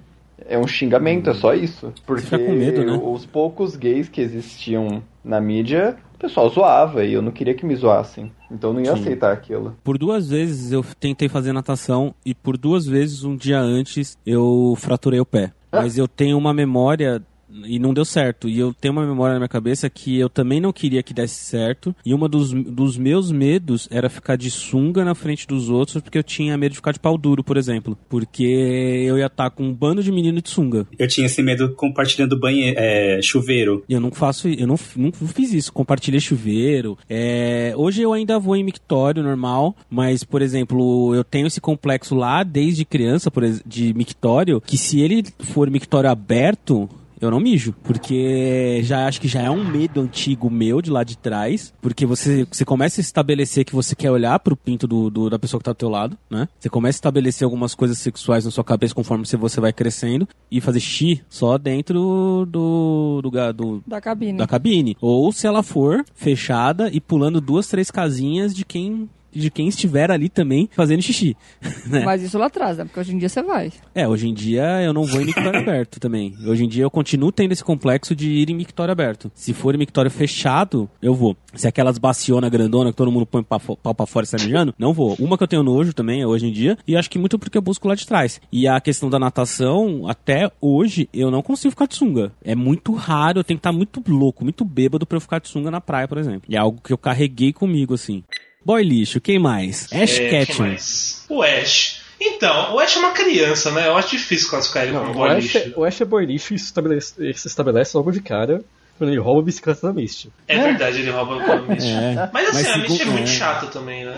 É 0.47 0.59
um 0.59 0.67
xingamento, 0.67 1.31
é 1.31 1.35
só 1.35 1.55
isso. 1.55 1.93
Porque 2.05 2.25
fica 2.25 2.39
com 2.39 2.53
medo, 2.53 2.85
né? 2.85 2.93
os 2.93 3.25
poucos 3.25 3.75
gays 3.75 4.09
que 4.09 4.21
existiam 4.21 5.03
na 5.25 5.41
mídia, 5.41 5.97
o 6.17 6.19
pessoal 6.19 6.49
zoava 6.49 7.05
e 7.05 7.13
eu 7.13 7.21
não 7.21 7.31
queria 7.31 7.55
que 7.55 7.67
me 7.67 7.77
zoassem. 7.77 8.33
Então 8.51 8.71
eu 8.71 8.75
não 8.75 8.81
ia 8.81 8.95
Sim. 8.97 9.01
aceitar 9.01 9.33
aquilo. 9.33 9.77
Por 9.85 9.99
duas 9.99 10.31
vezes 10.31 10.73
eu 10.73 10.83
tentei 10.99 11.29
fazer 11.29 11.53
natação 11.53 12.15
e 12.25 12.35
por 12.35 12.57
duas 12.57 12.87
vezes 12.87 13.23
um 13.23 13.37
dia 13.37 13.61
antes 13.61 14.17
eu 14.25 14.75
fraturei 14.79 15.21
o 15.21 15.27
pé. 15.27 15.53
Mas 15.71 15.99
eu 15.99 16.09
tenho 16.09 16.39
uma 16.39 16.55
memória 16.55 17.23
e 17.65 17.79
não 17.79 17.95
deu 17.95 18.05
certo. 18.05 18.49
E 18.49 18.59
eu 18.59 18.73
tenho 18.73 18.93
uma 18.93 19.07
memória 19.07 19.35
na 19.35 19.41
minha 19.41 19.49
cabeça 19.49 19.89
que 19.89 20.19
eu 20.19 20.29
também 20.29 20.61
não 20.61 20.73
queria 20.73 21.03
que 21.03 21.15
desse 21.15 21.45
certo. 21.45 21.95
E 22.05 22.13
uma 22.13 22.29
dos, 22.29 22.53
dos 22.53 22.97
meus 22.97 23.31
medos 23.31 23.89
era 23.91 24.09
ficar 24.09 24.37
de 24.37 24.51
sunga 24.51 25.05
na 25.05 25.15
frente 25.15 25.47
dos 25.47 25.69
outros, 25.69 26.03
porque 26.03 26.19
eu 26.19 26.23
tinha 26.23 26.57
medo 26.57 26.73
de 26.73 26.77
ficar 26.77 26.93
de 26.93 27.01
pau 27.01 27.17
duro, 27.17 27.43
por 27.43 27.57
exemplo. 27.57 27.97
Porque 28.09 28.45
eu 28.45 29.19
ia 29.19 29.27
estar 29.27 29.51
com 29.51 29.65
um 29.65 29.73
bando 29.73 30.03
de 30.03 30.13
menino 30.13 30.41
de 30.41 30.51
sunga. 30.51 30.87
Eu 30.99 31.09
tinha 31.09 31.27
esse 31.27 31.43
medo 31.43 31.73
compartilhando 31.75 32.39
banheiro, 32.39 32.79
é, 32.79 33.21
chuveiro. 33.23 33.85
Eu 33.89 34.01
não 34.01 34.11
faço, 34.11 34.49
eu 34.49 34.67
não, 34.67 34.79
não 34.97 35.13
fiz 35.13 35.53
isso, 35.53 35.73
compartilhei 35.73 36.21
chuveiro. 36.21 36.99
É, 37.09 37.73
hoje 37.77 38.03
eu 38.03 38.13
ainda 38.13 38.39
vou 38.39 38.57
em 38.57 38.65
mictório 38.65 39.23
normal, 39.23 39.75
mas, 39.89 40.25
por 40.25 40.43
exemplo, 40.43 41.15
eu 41.15 41.25
tenho 41.25 41.47
esse 41.47 41.61
complexo 41.61 42.15
lá 42.15 42.43
desde 42.43 42.85
criança, 42.85 43.31
por 43.31 43.47
de 43.65 43.95
mictório, 43.95 44.61
que 44.61 44.77
se 44.77 45.01
ele 45.01 45.25
for 45.39 45.71
mictório 45.71 46.11
aberto, 46.11 46.89
eu 47.21 47.31
não 47.31 47.41
mijo, 47.41 47.75
porque 47.83 48.81
já 48.83 49.07
acho 49.07 49.21
que 49.21 49.29
já 49.29 49.43
é 49.43 49.51
um 49.51 49.65
medo 49.65 50.01
antigo 50.01 50.51
meu 50.51 50.81
de 50.83 50.91
lá 50.91 51.03
de 51.05 51.17
trás, 51.17 51.73
porque 51.81 52.05
você, 52.07 52.47
você 52.51 52.65
começa 52.65 53.01
a 53.01 53.03
estabelecer 53.03 53.65
que 53.65 53.75
você 53.75 53.95
quer 53.95 54.11
olhar 54.11 54.39
pro 54.41 54.57
pinto 54.57 54.87
do, 54.87 55.11
do- 55.11 55.31
da 55.31 55.39
pessoa 55.39 55.59
que 55.61 55.65
tá 55.65 55.73
do 55.73 55.77
teu 55.77 55.89
lado, 55.89 56.17
né? 56.31 56.49
Você 56.59 56.69
começa 56.69 56.97
a 56.97 56.99
estabelecer 57.01 57.45
algumas 57.45 57.75
coisas 57.75 57.99
sexuais 57.99 58.45
na 58.45 58.51
sua 58.51 58.65
cabeça 58.65 58.95
conforme 58.95 59.25
você, 59.27 59.37
você 59.37 59.61
vai 59.61 59.73
crescendo 59.73 60.29
e 60.51 60.61
fazer 60.61 60.81
xixi 60.81 61.23
só 61.29 61.57
dentro 61.59 62.47
do, 62.49 63.21
do, 63.23 63.31
do, 63.55 63.83
Da 63.87 64.01
cabine. 64.01 64.39
da 64.39 64.47
cabine. 64.47 64.97
Ou 65.01 65.33
se 65.33 65.47
ela 65.47 65.63
for 65.63 66.05
fechada 66.15 66.91
e 66.93 67.01
pulando 67.01 67.41
duas, 67.41 67.67
três 67.69 67.91
casinhas 67.91 68.55
de 68.55 68.65
quem 68.65 69.09
de 69.37 69.51
quem 69.51 69.69
estiver 69.69 70.11
ali 70.11 70.29
também 70.29 70.69
fazendo 70.73 71.03
xixi. 71.03 71.37
né? 71.87 72.05
Mas 72.05 72.23
isso 72.23 72.39
lá 72.39 72.47
atrás, 72.47 72.79
né? 72.79 72.85
Porque 72.85 73.01
hoje 73.01 73.15
em 73.15 73.19
dia 73.19 73.29
você 73.29 73.43
vai. 73.43 73.73
É, 73.95 74.07
hoje 74.09 74.29
em 74.29 74.35
dia 74.35 74.63
eu 74.83 74.93
não 74.93 75.05
vou 75.05 75.21
em 75.21 75.27
mictório 75.27 75.61
aberto 75.61 75.99
também. 76.01 76.35
Hoje 76.47 76.65
em 76.65 76.69
dia 76.69 76.85
eu 76.85 76.91
continuo 76.91 77.31
tendo 77.33 77.53
esse 77.53 77.65
complexo 77.65 78.15
de 78.15 78.29
ir 78.31 78.51
em 78.51 78.55
mictório 78.55 78.93
aberto. 78.93 79.31
Se 79.35 79.53
for 79.53 79.75
em 79.75 79.79
mictório 79.79 80.11
fechado, 80.11 80.89
eu 81.01 81.15
vou. 81.15 81.37
Se 81.55 81.67
é 81.67 81.69
aquelas 81.69 81.99
baciona 81.99 82.49
grandona 82.49 82.91
que 82.91 82.97
todo 82.97 83.11
mundo 83.11 83.27
põe 83.27 83.43
pa- 83.43 83.59
pau 83.59 83.95
pra 83.95 84.07
fora 84.07 84.25
e 84.25 84.29
sai 84.29 84.41
mijando, 84.45 84.75
não 84.79 84.93
vou. 84.93 85.17
Uma 85.19 85.37
que 85.39 85.43
eu 85.45 85.49
tenho 85.49 85.63
nojo 85.63 85.93
também 85.93 86.25
hoje 86.25 86.47
em 86.47 86.53
dia, 86.53 86.77
e 86.87 86.97
acho 86.97 87.09
que 87.11 87.19
muito 87.19 87.39
porque 87.39 87.57
eu 87.57 87.63
busco 87.63 87.89
lá 87.89 87.95
de 87.95 88.07
trás. 88.07 88.41
E 88.53 88.69
a 88.69 88.81
questão 88.81 89.09
da 89.09 89.19
natação, 89.19 90.07
até 90.09 90.51
hoje, 90.61 91.09
eu 91.13 91.31
não 91.31 91.43
consigo 91.43 91.71
ficar 91.71 91.87
de 91.87 91.95
sunga. 91.95 92.33
É 92.45 92.55
muito 92.55 92.93
raro, 92.95 93.39
eu 93.41 93.45
tenho 93.45 93.59
que 93.59 93.61
estar 93.61 93.73
muito 93.73 94.03
louco, 94.07 94.45
muito 94.45 94.65
bêbado 94.65 95.07
pra 95.07 95.17
eu 95.17 95.21
ficar 95.21 95.41
de 95.41 95.49
sunga 95.49 95.71
na 95.71 95.81
praia, 95.81 96.07
por 96.09 96.19
exemplo. 96.19 96.43
E 96.49 96.57
é 96.57 96.59
algo 96.59 96.81
que 96.83 96.93
eu 96.93 96.99
carreguei 96.99 97.53
comigo, 97.53 97.95
assim. 97.95 98.23
Boy 98.67 98.83
lixo, 98.83 99.21
quem 99.21 99.39
mais? 99.39 99.85
Ash 99.93 100.19
É, 100.19 100.29
quem 100.29 100.45
Ketchum. 100.45 100.63
mais? 100.65 101.25
O 101.29 101.41
Ash. 101.41 102.01
Então, 102.21 102.75
o 102.75 102.81
Ash 102.81 102.97
é 102.97 102.99
uma 102.99 103.13
criança, 103.13 103.71
né? 103.71 103.87
Eu 103.87 103.97
acho 103.97 104.11
difícil 104.11 104.51
classificar 104.51 104.83
ele 104.83 104.93
como 104.93 105.05
Não, 105.05 105.11
o 105.13 105.15
boy 105.15 105.31
Ash, 105.31 105.43
lixo. 105.45 105.59
é- 105.59 105.73
o 105.77 105.85
Ash 105.85 106.01
é 106.01 106.05
boy 106.05 106.27
lixo 106.27 106.53
e 106.53 106.59
se 106.59 107.47
estabelece, 107.47 107.97
logo 107.97 108.11
de 108.11 108.21
cara 108.21 108.61
quando 108.99 109.11
ele 109.11 109.21
rouba 109.21 109.43
a 109.43 109.45
bicicleta 109.45 109.87
da 109.87 109.93
Misty. 109.93 110.33
É 110.49 110.59
verdade, 110.59 110.99
ele 111.01 111.11
rouba 111.11 111.35
a 111.45 111.61
Misty. 111.61 111.91
É. 111.91 112.29
Mas 112.33 112.49
assim, 112.49 112.63
Mas 112.63 112.67
a 112.67 112.79
Misty 112.79 113.03
é 113.03 113.05
muito 113.05 113.23
é. 113.25 113.27
chata 113.27 113.67
também, 113.67 114.05
né? 114.05 114.17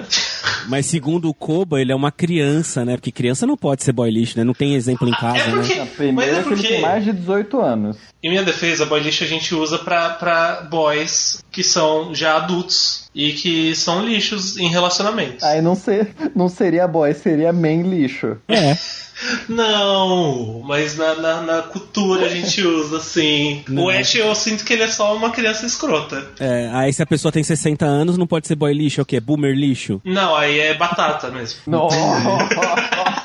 Mas 0.69 0.87
segundo 0.87 1.29
o 1.29 1.35
Koba, 1.35 1.81
ele 1.81 1.93
é 1.93 1.95
uma 1.95 2.11
criança, 2.13 2.85
né? 2.85 2.97
Porque 2.97 3.11
criança 3.13 3.47
não 3.47 3.57
pode 3.57 3.83
ser 3.83 3.93
boy 3.93 4.11
lixo, 4.11 4.37
né? 4.39 4.45
Não 4.45 4.55
tem 4.55 4.75
exemplo 4.75 5.09
em 5.09 5.13
casa, 5.13 5.39
é 5.39 5.51
porque- 5.51 5.75
né? 5.75 5.81
É 5.81 5.83
é 5.83 5.93
que 5.93 6.03
ele 6.03 6.43
porque- 6.43 6.69
tem 6.69 6.81
mais 6.81 7.05
de 7.05 7.13
18 7.13 7.61
anos. 7.61 7.97
Em 8.23 8.31
minha 8.31 8.43
defesa, 8.43 8.85
boy 8.87 9.01
lixo 9.01 9.25
a 9.25 9.27
gente 9.27 9.55
usa 9.55 9.79
pra, 9.79 10.11
pra 10.11 10.63
boys 10.71 11.43
que 11.51 11.63
são 11.63 12.15
já 12.15 12.37
adultos 12.37 13.09
e 13.15 13.33
que 13.33 13.75
são 13.75 14.05
lixos 14.05 14.57
em 14.59 14.69
relacionamentos. 14.69 15.43
Aí 15.43 15.63
não, 15.63 15.75
ser, 15.75 16.11
não 16.35 16.49
seria 16.49 16.87
boy, 16.89 17.13
seria 17.15 17.53
man 17.53 17.83
lixo. 17.83 18.37
É. 18.49 18.77
Não, 19.49 20.63
mas 20.65 20.97
na, 20.97 21.15
na, 21.17 21.41
na 21.43 21.63
cultura 21.63 22.27
a 22.27 22.29
gente 22.29 22.63
usa 22.65 22.99
assim. 22.99 23.65
Não. 23.69 23.85
O 23.87 23.91
Ash 23.91 24.15
eu 24.15 24.33
sinto 24.35 24.65
que 24.65 24.73
ele 24.73 24.85
é 24.85 24.89
só 24.89 25.17
uma 25.17 25.31
criança 25.31 25.67
escrota. 25.67 26.25
É, 26.39 26.71
aí 26.73 26.93
se 26.93 27.03
a 27.03 27.07
pessoa 27.07 27.33
tem 27.33 27.43
60 27.43 27.85
anos, 27.85 28.17
não 28.17 28.29
pode 28.29 28.47
ser 28.47 28.55
boy 28.55 28.73
lixo, 28.73 29.01
é 29.01 29.03
o 29.03 29.07
quê? 29.07 29.19
Boomer 29.19 29.57
lixo? 29.57 30.01
Não, 30.05 30.28
aí 30.37 30.61
é 30.61 30.75
batata 30.75 31.31
mesmo. 31.31 31.61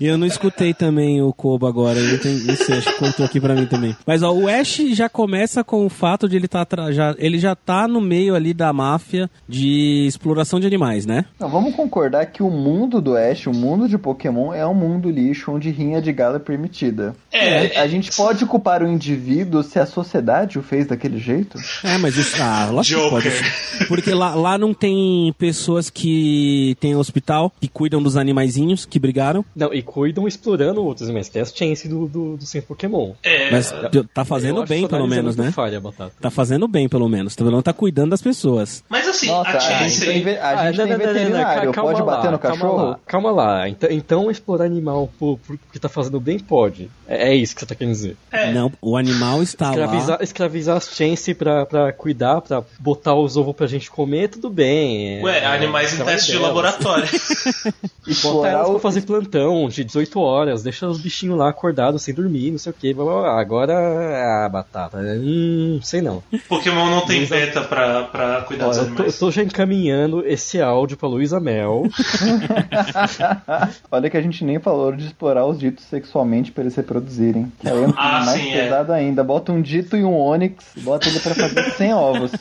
E 0.00 0.06
eu 0.06 0.18
não 0.18 0.26
escutei 0.26 0.74
também 0.74 1.22
o 1.22 1.32
Koba 1.32 1.68
agora, 1.68 1.98
ele 1.98 2.18
tem, 2.18 2.34
não 2.40 2.56
sei, 2.56 2.78
acho 2.78 2.92
que 2.92 2.98
contou 2.98 3.24
aqui 3.24 3.40
pra 3.40 3.54
mim 3.54 3.66
também. 3.66 3.96
Mas 4.06 4.22
ó, 4.22 4.32
o 4.32 4.48
Ash 4.48 4.80
já 4.92 5.08
começa 5.08 5.62
com 5.64 5.84
o 5.84 5.88
fato 5.88 6.28
de 6.28 6.36
ele 6.36 6.48
tá 6.48 6.66
já, 6.90 7.14
ele 7.18 7.38
já 7.38 7.54
tá 7.54 7.86
no 7.86 8.00
meio 8.00 8.34
ali 8.34 8.52
da 8.54 8.72
máfia 8.72 9.30
de 9.48 10.06
exploração 10.06 10.60
de 10.60 10.66
animais, 10.66 11.06
né? 11.06 11.24
Não, 11.38 11.48
vamos 11.48 11.74
concordar 11.74 12.26
que 12.26 12.42
o 12.42 12.50
mundo 12.50 13.00
do 13.00 13.16
Ash, 13.16 13.46
o 13.46 13.52
mundo 13.52 13.88
de 13.88 13.98
Pokémon, 13.98 14.52
é 14.52 14.66
um 14.66 14.74
mundo 14.74 15.10
lixo 15.10 15.52
onde 15.52 15.70
rinha 15.70 16.00
de 16.00 16.12
galo 16.12 16.36
é 16.36 16.38
permitida. 16.38 17.14
É, 17.32 17.78
A 17.80 17.86
gente 17.86 18.14
pode 18.16 18.44
culpar 18.46 18.82
o 18.82 18.88
indivíduo 18.88 19.62
se 19.62 19.78
a 19.78 19.86
sociedade 19.86 20.58
o 20.58 20.62
fez 20.62 20.86
daquele 20.86 21.18
jeito? 21.18 21.58
É, 21.84 21.98
mas 21.98 22.16
isso, 22.16 22.36
ah, 22.40 22.68
lógico 22.70 23.02
que 23.02 23.10
pode. 23.10 23.30
Joker. 23.30 23.88
Porque 23.88 24.14
lá, 24.14 24.34
lá 24.34 24.58
não 24.58 24.72
tem 24.72 25.34
pessoas 25.38 25.90
que 25.90 26.76
tem 26.80 26.94
hospital, 26.94 27.52
que 27.60 27.68
cuidam 27.68 28.02
dos 28.02 28.16
animaizinhos, 28.16 28.84
que 28.84 28.98
brigaram. 28.98 29.44
Não, 29.54 29.69
e 29.72 29.82
cuidam 29.82 30.26
explorando 30.28 30.82
outros 30.84 31.08
animais, 31.08 31.28
que 31.28 31.38
é 31.38 31.42
a 31.42 31.46
chance 31.46 31.88
do, 31.88 32.06
do, 32.06 32.36
do 32.36 32.44
centro 32.46 32.68
Pokémon. 32.68 33.12
É, 33.22 33.50
Mas 33.50 33.72
tá 34.14 34.24
fazendo 34.24 34.58
Eu 34.58 34.62
acho 34.62 34.68
bem, 34.70 34.80
essa 34.80 34.88
pelo 34.88 35.06
menos, 35.06 35.36
né? 35.36 35.50
Falha, 35.52 35.80
Batata. 35.80 36.12
Tá 36.20 36.30
fazendo 36.30 36.66
bem, 36.68 36.88
pelo 36.88 37.08
menos. 37.08 37.34
Pelo 37.34 37.50
menos 37.50 37.64
tá 37.64 37.72
cuidando 37.72 38.10
das 38.10 38.22
pessoas. 38.22 38.82
mas 38.88 39.06
assim, 39.08 39.26
Nossa, 39.28 39.50
a 39.50 39.56
a 39.56 39.58
gente 39.60 39.92
Chance. 39.94 40.06
tem, 40.06 40.22
ve- 40.22 40.38
a 40.38 40.48
Ah, 40.50 40.66
gente 40.72 40.78
não, 40.78 40.86
tem 40.86 40.96
não, 40.96 40.98
não, 40.98 41.06
não, 41.06 41.12
não, 41.12 41.20
veterinário, 41.20 41.72
calma 41.72 41.90
pode 41.92 42.02
lá, 42.02 42.16
bater 42.16 42.30
no 42.30 42.38
calma 42.38 42.56
cachorro? 42.56 42.84
lá, 42.90 42.98
Calma 43.06 43.30
lá, 43.30 43.68
então, 43.68 43.90
então 43.90 44.30
explorar 44.30 44.64
animal 44.64 45.08
por, 45.18 45.38
por, 45.38 45.56
porque 45.58 45.78
tá 45.78 45.88
fazendo 45.88 46.20
bem 46.20 46.38
pode. 46.38 46.90
É, 47.08 47.30
é 47.30 47.34
isso 47.34 47.54
que 47.54 47.60
você 47.60 47.66
tá 47.66 47.74
querendo 47.74 47.94
dizer. 47.94 48.16
É. 48.30 48.52
Não, 48.52 48.72
o 48.80 48.96
animal 48.96 49.42
está 49.42 49.70
Escravizar, 49.70 50.18
lá. 50.18 50.24
escravizar 50.24 50.76
as 50.76 50.88
chances 50.94 51.36
pra, 51.36 51.66
pra 51.66 51.92
cuidar, 51.92 52.40
pra 52.40 52.62
botar 52.78 53.14
os 53.14 53.36
ovos 53.36 53.54
pra 53.56 53.66
gente 53.66 53.90
comer, 53.90 54.28
tudo 54.28 54.48
bem. 54.50 55.18
é- 55.18 55.22
Ué, 55.22 55.44
animais 55.46 55.92
em 55.92 55.96
trabalho 55.96 56.16
teste 56.16 56.32
de 56.32 56.38
laboratório. 56.38 57.08
Explorar 58.06 58.64
pra 58.64 58.78
fazer 58.78 59.02
plantão 59.02 59.59
de 59.68 59.84
18 59.84 60.20
horas, 60.20 60.62
deixa 60.62 60.86
os 60.86 61.00
bichinhos 61.00 61.38
lá 61.38 61.48
acordados 61.50 62.02
sem 62.02 62.14
dormir, 62.14 62.50
não 62.50 62.58
sei 62.58 62.70
o 62.70 62.74
que. 62.74 62.94
Agora, 63.38 64.44
a 64.44 64.48
batata, 64.48 64.98
hum, 64.98 65.80
sei 65.82 66.02
não. 66.02 66.22
Pokémon 66.48 66.86
não 66.90 67.06
tem 67.06 67.18
Luísa- 67.18 67.34
beta 67.36 67.60
pra, 67.62 68.04
pra 68.04 68.42
cuidar 68.42 68.68
dos 68.68 68.78
Olha, 68.78 68.82
eu 68.82 68.86
tô, 68.86 68.90
eu 68.92 68.96
animais. 68.96 69.18
tô 69.18 69.30
já 69.30 69.42
encaminhando 69.42 70.26
esse 70.26 70.60
áudio 70.60 70.96
pra 70.96 71.08
Luísa 71.08 71.40
Mel. 71.40 71.84
Olha 73.90 74.10
que 74.10 74.16
a 74.16 74.22
gente 74.22 74.44
nem 74.44 74.58
falou 74.58 74.92
de 74.92 75.06
explorar 75.06 75.46
os 75.46 75.58
ditos 75.58 75.84
sexualmente 75.84 76.52
pra 76.52 76.62
eles 76.62 76.74
reproduzirem. 76.74 77.50
Que 77.60 77.68
aí 77.68 77.84
é 77.84 77.86
Ah, 77.96 78.22
mais 78.24 78.40
sim, 78.40 78.50
é. 78.52 78.62
pesado 78.64 78.92
ainda. 78.92 79.22
Bota 79.24 79.52
um 79.52 79.60
dito 79.60 79.96
e 79.96 80.04
um 80.04 80.16
Onix, 80.16 80.64
bota 80.78 81.08
ele 81.08 81.20
pra 81.20 81.34
fazer 81.34 81.70
100 81.72 81.94
ovos. 81.94 82.32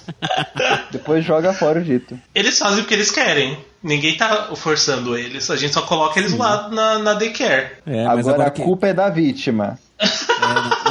Depois 0.92 1.24
joga 1.24 1.54
fora 1.54 1.80
o 1.80 1.84
dito. 1.84 2.18
Eles 2.34 2.58
fazem 2.58 2.84
o 2.84 2.88
que 2.88 2.94
eles 2.94 3.12
querem. 3.12 3.58
Ninguém 3.82 4.18
tá 4.18 4.50
forçando 4.56 5.18
eles. 5.18 5.50
A 5.50 5.56
gente 5.56 5.74
só 5.74 5.82
coloca 5.84 6.20
eles 6.20 6.34
lá 6.38 6.68
na, 6.70 7.00
na 7.00 7.14
daycare. 7.14 7.78
É, 7.86 8.04
mas 8.06 8.20
agora, 8.20 8.34
agora 8.36 8.48
a 8.50 8.52
que- 8.52 8.62
culpa 8.62 8.88
é 8.88 8.94
da 8.94 9.10
vítima. 9.10 9.80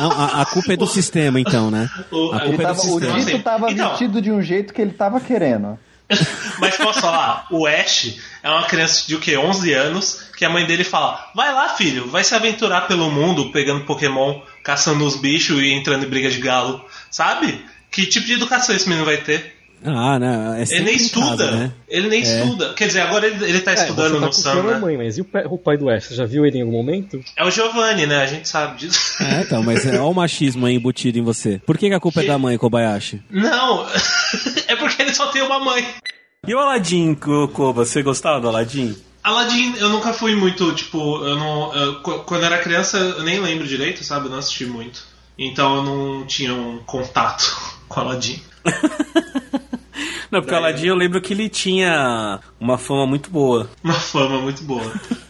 Não, 0.01 0.13
a, 0.13 0.43
a 0.43 0.47
culpa 0.47 0.73
é 0.73 0.77
do 0.77 0.87
sistema, 0.87 1.41
então, 1.41 1.71
né? 1.71 1.89
O- 2.11 2.33
A 2.33 2.41
culpa 2.41 2.63
é 2.63 2.67
do 2.67 2.75
tava, 2.75 2.81
o 2.93 3.01
dito 3.01 3.13
Assim, 3.17 3.39
tava 3.41 3.71
então. 3.71 3.91
vestido 3.91 4.23
de 4.23 4.31
um 4.33 4.41
jeito 4.43 4.73
que 4.73 4.81
ele 4.81 4.93
tava 4.93 5.21
querendo. 5.21 5.79
Mas 6.59 6.77
posso 6.79 7.01
falar, 7.01 7.47
o 7.51 7.67
Ash 7.67 8.17
é 8.43 8.49
uma 8.49 8.65
criança 8.65 9.07
de 9.07 9.15
o 9.15 9.21
quê? 9.21 9.37
11 9.37 9.73
anos, 9.75 10.23
que 10.37 10.45
a 10.45 10.49
mãe 10.49 10.65
dele 10.65 10.83
fala: 10.85 11.23
vai 11.35 11.53
lá, 11.53 11.69
filho, 11.71 12.09
vai 12.09 12.25
se 12.25 12.35
aventurar 12.35 12.83
pelo 12.89 13.11
mundo 13.11 13.53
pegando 13.53 13.85
Pokémon, 13.85 14.41
caçando 14.65 15.05
os 15.05 15.17
bichos 15.17 15.61
e 15.61 15.69
entrando 15.71 16.07
em 16.07 16.09
briga 16.09 16.31
de 16.31 16.39
galo. 16.41 16.83
Sabe? 17.11 17.63
Que 17.91 18.07
tipo 18.07 18.27
de 18.27 18.33
educação 18.35 18.75
esse 18.75 18.89
menino 18.89 19.05
vai 19.05 19.19
ter? 19.19 19.58
Ah, 19.85 20.19
não. 20.19 20.55
É 20.55 20.63
Ele 20.63 20.81
nem 20.85 20.95
em 20.95 20.97
estuda. 20.97 21.51
né? 21.51 21.73
Ele 21.89 22.09
nem 22.09 22.21
É. 22.21 22.23
estuda. 22.23 22.75
Quer 22.75 22.87
dizer, 22.89 23.01
agora 23.01 23.27
ele, 23.27 23.45
ele 23.45 23.61
tá 23.61 23.71
É, 23.73 23.75
estudando 23.75 24.19
tá 24.21 24.27
no 24.27 24.33
Sam, 24.33 24.63
né? 24.65 24.79
mãe, 24.79 24.97
mas 24.97 25.19
e 25.19 25.21
o 25.21 25.25
pai, 25.25 25.45
o 25.47 25.57
pai 25.59 25.77
do 25.77 25.89
Ash? 25.89 26.05
Você 26.07 26.15
já 26.15 26.25
viu 26.27 26.45
ele 26.45 26.59
em 26.59 26.63
algum 26.63 26.73
momento? 26.73 27.21
É 27.37 27.45
o 27.45 27.51
Giovanni, 27.51 28.07
né? 28.07 28.23
A 28.23 28.27
gente 28.27 28.49
sabe 28.49 28.79
disso. 28.79 29.23
É, 29.23 29.43
então, 29.43 29.63
mas 29.63 29.87
é, 29.87 29.93
olha 29.93 30.03
o 30.05 30.15
machismo 30.15 30.67
aí 30.67 30.75
embutido 30.75 31.19
em 31.19 31.23
você. 31.23 31.61
Por 31.65 31.79
que, 31.79 31.89
que 31.89 31.95
a 31.95 32.01
culpa 32.01 32.23
é 32.23 32.27
da 32.27 32.39
mãe, 32.39 32.59
Kobayashi? 32.59 33.23
Não, 33.31 33.87
é 34.67 34.77
porque 34.77 35.01
ele 35.03 35.15
só 35.15 35.29
tem 35.29 35.43
uma 35.43 35.59
mãe. 35.61 35.87
E 36.47 36.55
o 36.55 36.59
Aladdin, 36.59 37.15
Koba, 37.15 37.85
você 37.85 38.03
gostava 38.03 38.41
do 38.41 38.49
Aladdin? 38.49 38.97
Aladdin, 39.23 39.75
eu 39.79 39.89
nunca 39.91 40.13
fui 40.13 40.35
muito, 40.35 40.73
tipo, 40.75 40.99
eu 41.25 41.37
não. 41.37 41.75
eu- 41.75 41.95
qu- 42.03 42.21
quando 42.21 42.41
eu 42.43 42.47
era 42.47 42.59
criança, 42.59 42.97
eu 42.97 43.23
nem 43.25 43.39
lembro 43.41 43.67
direito, 43.67 44.03
sabe? 44.05 44.27
Eu 44.27 44.31
não 44.31 44.39
assisti 44.39 44.65
muito. 44.65 45.03
Então 45.39 45.77
eu 45.77 45.83
não 45.83 46.27
tinha 46.27 46.55
um 46.55 46.79
contato 46.87 47.45
com 47.89 48.01
Aladdin. 48.01 48.41
Não, 50.31 50.41
porque 50.41 50.55
o 50.55 50.57
Aladdin 50.57 50.87
eu 50.87 50.95
lembro 50.95 51.21
que 51.21 51.33
ele 51.33 51.49
tinha 51.49 52.41
uma 52.61 52.77
fama 52.77 53.07
muito 53.07 53.31
boa. 53.31 53.69
Uma 53.83 53.95
fama 53.95 54.41
muito 54.41 54.63
boa. 54.65 54.93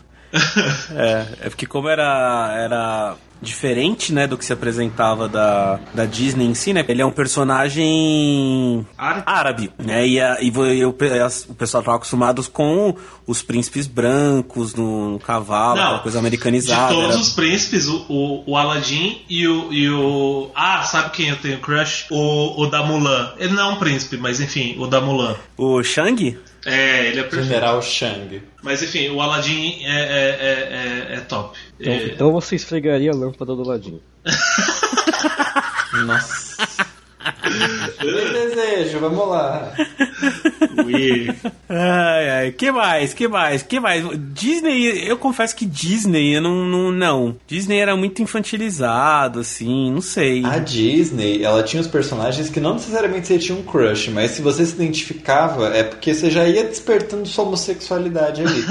É, 0.95 1.47
é 1.47 1.49
porque 1.49 1.65
como 1.65 1.89
era, 1.89 2.55
era 2.55 3.17
diferente, 3.41 4.13
né, 4.13 4.27
do 4.27 4.37
que 4.37 4.45
se 4.45 4.53
apresentava 4.53 5.29
da, 5.29 5.79
da 5.95 6.05
Disney 6.05 6.47
em 6.47 6.55
si, 6.55 6.73
né? 6.73 6.85
Ele 6.89 7.01
é 7.03 7.07
um 7.07 7.11
personagem 7.11 8.87
Árabe? 8.97 9.23
árabe, 9.27 9.73
né? 9.79 10.07
E, 10.07 10.21
a, 10.21 10.39
e 10.41 10.51
vo- 10.51 10.67
e 10.67 10.85
o, 10.85 10.93
pessoal 10.93 11.29
estava 11.83 11.95
acostumado 11.97 12.43
com 12.51 12.95
os 13.27 13.43
príncipes 13.43 13.87
brancos 13.87 14.75
no, 14.75 15.11
no 15.13 15.19
cavalo, 15.19 15.81
aquela 15.81 15.99
coisa 16.01 16.19
americanizada. 16.19 16.89
De 16.89 16.95
todos 16.95 17.11
era- 17.15 17.21
os 17.21 17.33
príncipes, 17.33 17.87
o, 17.89 18.05
o, 18.09 18.45
o 18.53 18.57
Aladdin 18.57 19.23
e 19.29 19.47
o, 19.47 19.73
e 19.73 19.89
o. 19.91 20.51
Ah, 20.55 20.83
sabe 20.83 21.11
quem 21.11 21.29
eu 21.29 21.37
tenho 21.37 21.59
crush? 21.61 22.07
O, 22.11 22.63
o 22.63 22.67
da 22.67 22.83
Mulan. 22.83 23.33
Ele 23.39 23.53
não 23.53 23.71
é 23.71 23.73
um 23.75 23.77
príncipe, 23.77 24.17
mas 24.17 24.41
enfim, 24.41 24.77
o 24.79 24.87
da 24.87 25.01
Mulan. 25.01 25.37
O 25.57 25.83
Shang? 25.83 26.39
É, 26.67 27.07
ele 27.09 27.21
é 27.21 27.23
perfeito. 27.23 27.47
General 27.47 27.81
Shang. 27.81 28.43
Mas 28.63 28.83
enfim, 28.83 29.09
o 29.11 29.21
Aladdin 29.21 29.85
é, 29.85 29.91
é, 29.91 31.09
é, 31.11 31.13
é, 31.13 31.15
é 31.17 31.21
top. 31.21 31.57
Então, 31.81 31.93
É- 31.93 32.07
então 32.07 32.33
você 32.33 32.57
esfregaria 32.57 33.13
lâmpada 33.29 33.55
do 33.55 33.63
ladinho. 33.63 34.01
Nossa. 36.07 36.49
Desejo, 38.01 39.01
vamos 39.01 39.29
lá. 39.29 39.73
Ui. 40.85 41.29
Ai, 41.69 42.31
ai, 42.31 42.53
que 42.53 42.71
mais, 42.71 43.13
que 43.13 43.29
mais, 43.29 43.63
que 43.63 43.81
mais? 43.81 44.05
Disney, 44.33 45.09
eu 45.09 45.19
confesso 45.19 45.55
que 45.55 45.67
Disney, 45.67 46.37
eu 46.37 46.43
não, 46.43 46.65
não, 46.65 46.93
não. 46.93 47.37
Disney 47.47 47.79
era 47.79 47.97
muito 47.97 48.23
infantilizado, 48.23 49.41
assim, 49.41 49.91
não 49.91 50.01
sei. 50.01 50.45
A 50.45 50.59
Disney, 50.59 51.43
ela 51.43 51.63
tinha 51.63 51.81
os 51.81 51.87
personagens 51.87 52.49
que 52.49 52.61
não 52.61 52.75
necessariamente 52.75 53.27
você 53.27 53.39
tinha 53.39 53.59
um 53.59 53.63
crush, 53.63 54.09
mas 54.11 54.33
se 54.33 54.43
você 54.43 54.65
se 54.65 54.75
identificava, 54.75 55.69
é 55.69 55.83
porque 55.83 56.15
você 56.15 56.31
já 56.31 56.47
ia 56.47 56.65
despertando 56.65 57.27
sua 57.27 57.45
homossexualidade 57.45 58.43
ali. 58.43 58.63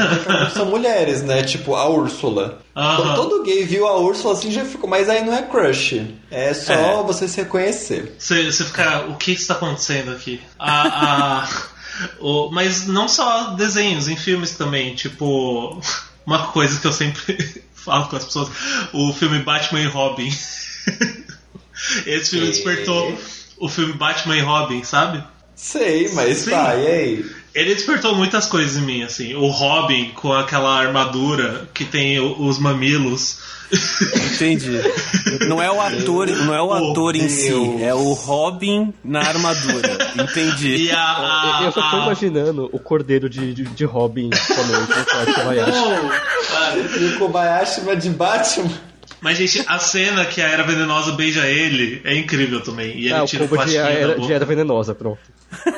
São 0.54 0.66
mulheres, 0.66 1.22
né? 1.24 1.44
Tipo, 1.44 1.76
a 1.76 1.90
Úrsula. 1.90 2.60
Aham. 2.80 3.16
Todo 3.16 3.42
gay 3.44 3.64
viu 3.66 3.88
a 3.88 3.98
Úrsula 4.00 4.34
assim 4.34 4.52
já 4.52 4.64
ficou, 4.64 4.88
mas 4.88 5.10
aí 5.10 5.26
não 5.26 5.34
é 5.34 5.42
crush. 5.42 6.00
É 6.30 6.54
só 6.54 6.74
É. 6.74 7.04
você 7.04 7.28
se 7.28 7.38
reconhecer. 7.42 8.16
Você, 8.20 8.52
você 8.52 8.64
fica, 8.66 9.08
o 9.08 9.16
que 9.16 9.32
está 9.32 9.56
acontecendo 9.56 10.12
aqui? 10.12 10.40
A, 10.60 11.42
a- 11.44 11.50
o- 12.22 12.52
mas 12.52 12.86
não 12.86 13.08
só 13.08 13.52
desenhos, 13.56 14.08
em 14.08 14.16
filmes 14.16 14.52
também. 14.52 14.94
Tipo, 14.94 15.82
uma 16.26 16.48
coisa 16.50 16.80
que 16.80 16.86
eu 16.86 16.94
sempre 16.94 17.64
falo 17.74 18.08
com 18.10 18.16
as 18.16 18.26
pessoas: 18.26 18.50
o 18.94 19.12
filme 19.14 19.40
Batman 19.40 19.82
e 19.82 19.88
Robin. 19.88 20.32
Esse 22.06 22.32
filme 22.32 22.48
Que? 22.48 22.52
despertou 22.54 23.18
o 23.58 23.68
filme 23.70 23.94
Batman 23.94 24.38
e 24.38 24.42
Robin, 24.42 24.84
sabe? 24.84 25.24
Sei, 25.56 26.10
mas 26.14 26.40
Sim. 26.40 26.52
tá, 26.52 26.76
e 26.76 26.88
aí? 26.88 27.26
Ele 27.60 27.74
despertou 27.74 28.14
muitas 28.16 28.46
coisas 28.46 28.78
em 28.78 28.86
mim, 28.86 29.04
assim. 29.04 29.34
O 29.36 29.48
Robin 29.48 30.12
com 30.12 30.32
aquela 30.32 30.70
armadura 30.78 31.68
que 31.74 31.84
tem 31.86 32.20
o- 32.20 32.40
os 32.46 32.60
mamilos. 32.60 33.38
Entendi. 34.34 34.80
Não 35.48 35.62
é 35.62 35.70
o 35.70 35.82
ator, 35.82 36.28
não 36.28 36.54
é 36.54 36.62
o 36.62 36.68
Oh, 36.72 36.92
ator 36.92 37.16
em 37.16 37.28
si, 37.28 37.52
é 37.84 37.94
o 37.94 38.14
Robin 38.14 38.94
na 39.04 39.20
armadura. 39.22 39.98
Entendi. 40.22 40.76
E 40.86 40.92
a. 40.92 41.00
a- 41.00 41.62
eu 41.66 41.72
só 41.72 41.82
tô 41.90 41.96
a- 41.98 42.04
imaginando 42.04 42.70
o 42.72 42.80
cordeiro 42.80 43.30
de, 43.30 43.54
de, 43.54 43.64
de 43.64 43.86
Robin 43.86 44.30
com 44.30 44.54
a 44.62 44.64
noite 44.64 44.98
no 44.98 45.06
quarto 45.06 45.34
que 45.34 45.42
vai 45.42 45.60
achar. 45.60 46.12
Oh. 46.94 47.00
E 47.00 47.06
o 47.08 47.20
Kobayashi 47.20 47.82
vai 47.86 47.96
de 47.98 48.10
Batman. 48.10 48.70
Mas, 49.20 49.38
gente, 49.38 49.64
a 49.68 49.80
cena 49.80 50.26
que 50.26 50.42
a 50.42 50.48
Era 50.48 50.64
Venenosa 50.64 51.12
beija 51.14 51.48
ele 51.48 52.02
é 52.04 52.16
incrível 52.16 52.62
também. 52.62 52.96
E 52.98 53.06
ele 53.06 53.14
Ah, 53.14 53.24
o 53.24 53.26
tira 53.26 53.46
o 53.46 53.48
combo 53.50 53.66
de 53.66 53.76
era, 53.78 54.14
boca. 54.16 54.28
de 54.28 54.34
era 54.34 54.46
venenosa, 54.46 54.94
pronto. 54.94 55.20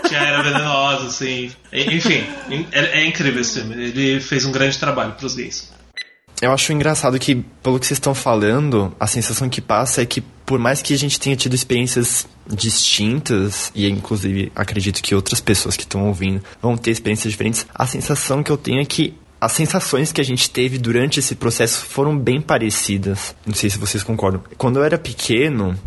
Tinha 0.07 0.19
a 0.21 0.25
Era 0.27 0.43
Venenosa. 0.43 1.25
E- 1.25 1.51
Enfim, 1.71 2.23
é, 2.71 2.99
é 3.01 3.05
incrível 3.05 3.39
esse 3.41 3.59
filme. 3.61 3.75
Ele 3.75 4.19
fez 4.19 4.43
um 4.45 4.51
grande 4.51 4.77
trabalho 4.77 5.13
pros 5.13 5.35
gays. 5.35 5.71
Eu 6.41 6.53
acho 6.53 6.71
engraçado 6.71 7.19
que, 7.19 7.35
pelo 7.61 7.77
que 7.79 7.85
vocês 7.85 7.97
estão 7.97 8.15
falando, 8.15 8.95
a 8.99 9.05
sensação 9.07 9.49
que 9.49 9.59
passa 9.59 10.01
é 10.01 10.05
que, 10.05 10.21
por 10.45 10.57
mais 10.57 10.81
que 10.81 10.93
a 10.93 10.97
gente 10.97 11.19
tenha 11.19 11.35
tido 11.35 11.53
experiências 11.53 12.25
distintas, 12.49 13.71
e 13.75 13.87
inclusive 13.89 14.51
acredito 14.55 15.01
que 15.01 15.13
outras 15.13 15.41
pessoas 15.41 15.75
que 15.75 15.83
estão 15.83 16.07
ouvindo 16.07 16.41
vão 16.61 16.77
ter 16.77 16.91
experiências 16.91 17.31
diferentes, 17.31 17.65
a 17.75 17.85
sensação 17.85 18.41
que 18.41 18.51
eu 18.51 18.57
tenho 18.57 18.81
é 18.81 18.85
que 18.85 19.13
as 19.41 19.53
sensações 19.53 20.11
que 20.11 20.19
a 20.19 20.23
gente 20.23 20.49
teve 20.49 20.77
durante 20.77 21.19
esse 21.19 21.35
processo 21.35 21.85
foram 21.85 22.17
bem 22.17 22.41
parecidas. 22.41 23.35
Não 23.45 23.53
sei 23.53 23.69
se 23.69 23.77
vocês 23.77 24.03
concordam. 24.03 24.43
Quando 24.57 24.79
eu 24.79 24.83
era 24.83 24.97
pequeno, 24.97 25.77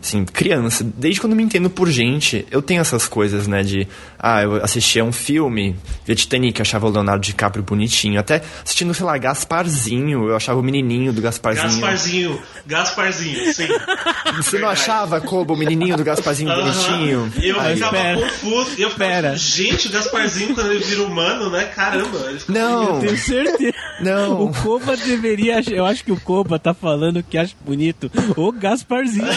assim, 0.00 0.24
criança, 0.24 0.84
desde 0.96 1.20
quando 1.20 1.32
eu 1.32 1.36
me 1.36 1.42
entendo 1.42 1.68
por 1.68 1.88
gente, 1.90 2.46
eu 2.50 2.62
tenho 2.62 2.80
essas 2.80 3.06
coisas, 3.08 3.46
né, 3.48 3.62
de, 3.62 3.88
ah, 4.18 4.42
eu 4.42 4.62
assistia 4.64 5.04
um 5.04 5.10
filme, 5.12 5.74
via 6.04 6.14
Titanic, 6.14 6.60
achava 6.62 6.86
o 6.86 6.90
Leonardo 6.90 7.22
DiCaprio 7.24 7.64
bonitinho, 7.64 8.20
até 8.20 8.42
assistindo, 8.64 8.94
sei 8.94 9.04
lá, 9.04 9.18
Gasparzinho, 9.18 10.28
eu 10.28 10.36
achava 10.36 10.60
o 10.60 10.62
menininho 10.62 11.12
do 11.12 11.20
Gasparzinho. 11.20 11.68
Gasparzinho, 11.80 12.42
Gasparzinho, 12.66 13.52
sim. 13.52 13.66
Você 14.36 14.58
não 14.58 14.68
achava, 14.68 15.20
Kobo, 15.20 15.54
o 15.54 15.56
menininho 15.56 15.96
do 15.96 16.04
Gasparzinho 16.04 16.50
Aham. 16.50 16.62
bonitinho? 16.62 17.32
E 17.42 17.48
eu 17.48 17.60
Aí, 17.60 17.74
ficava 17.74 17.96
pera. 17.96 18.20
confuso. 18.20 18.70
E 18.78 18.82
eu 18.82 18.90
ficava, 18.90 19.10
Pera. 19.10 19.36
gente, 19.36 19.88
o 19.88 19.90
Gasparzinho, 19.90 20.54
quando 20.54 20.70
ele 20.72 20.84
vira 20.84 21.02
humano, 21.02 21.50
né? 21.50 21.64
Caramba. 21.66 22.32
Não, 22.48 23.00
Tenho 23.00 23.16
certeza. 23.16 23.72
não. 24.00 24.42
O 24.44 24.52
Koba 24.52 24.96
deveria. 24.96 25.60
Eu 25.70 25.84
acho 25.86 26.04
que 26.04 26.12
o 26.12 26.20
Koba 26.20 26.58
tá 26.58 26.74
falando 26.74 27.22
que 27.22 27.38
acha 27.38 27.54
bonito 27.64 28.10
o 28.36 28.52
Gasparzinho. 28.52 29.24
Não, 29.26 29.32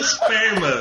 esperma. 0.00 0.72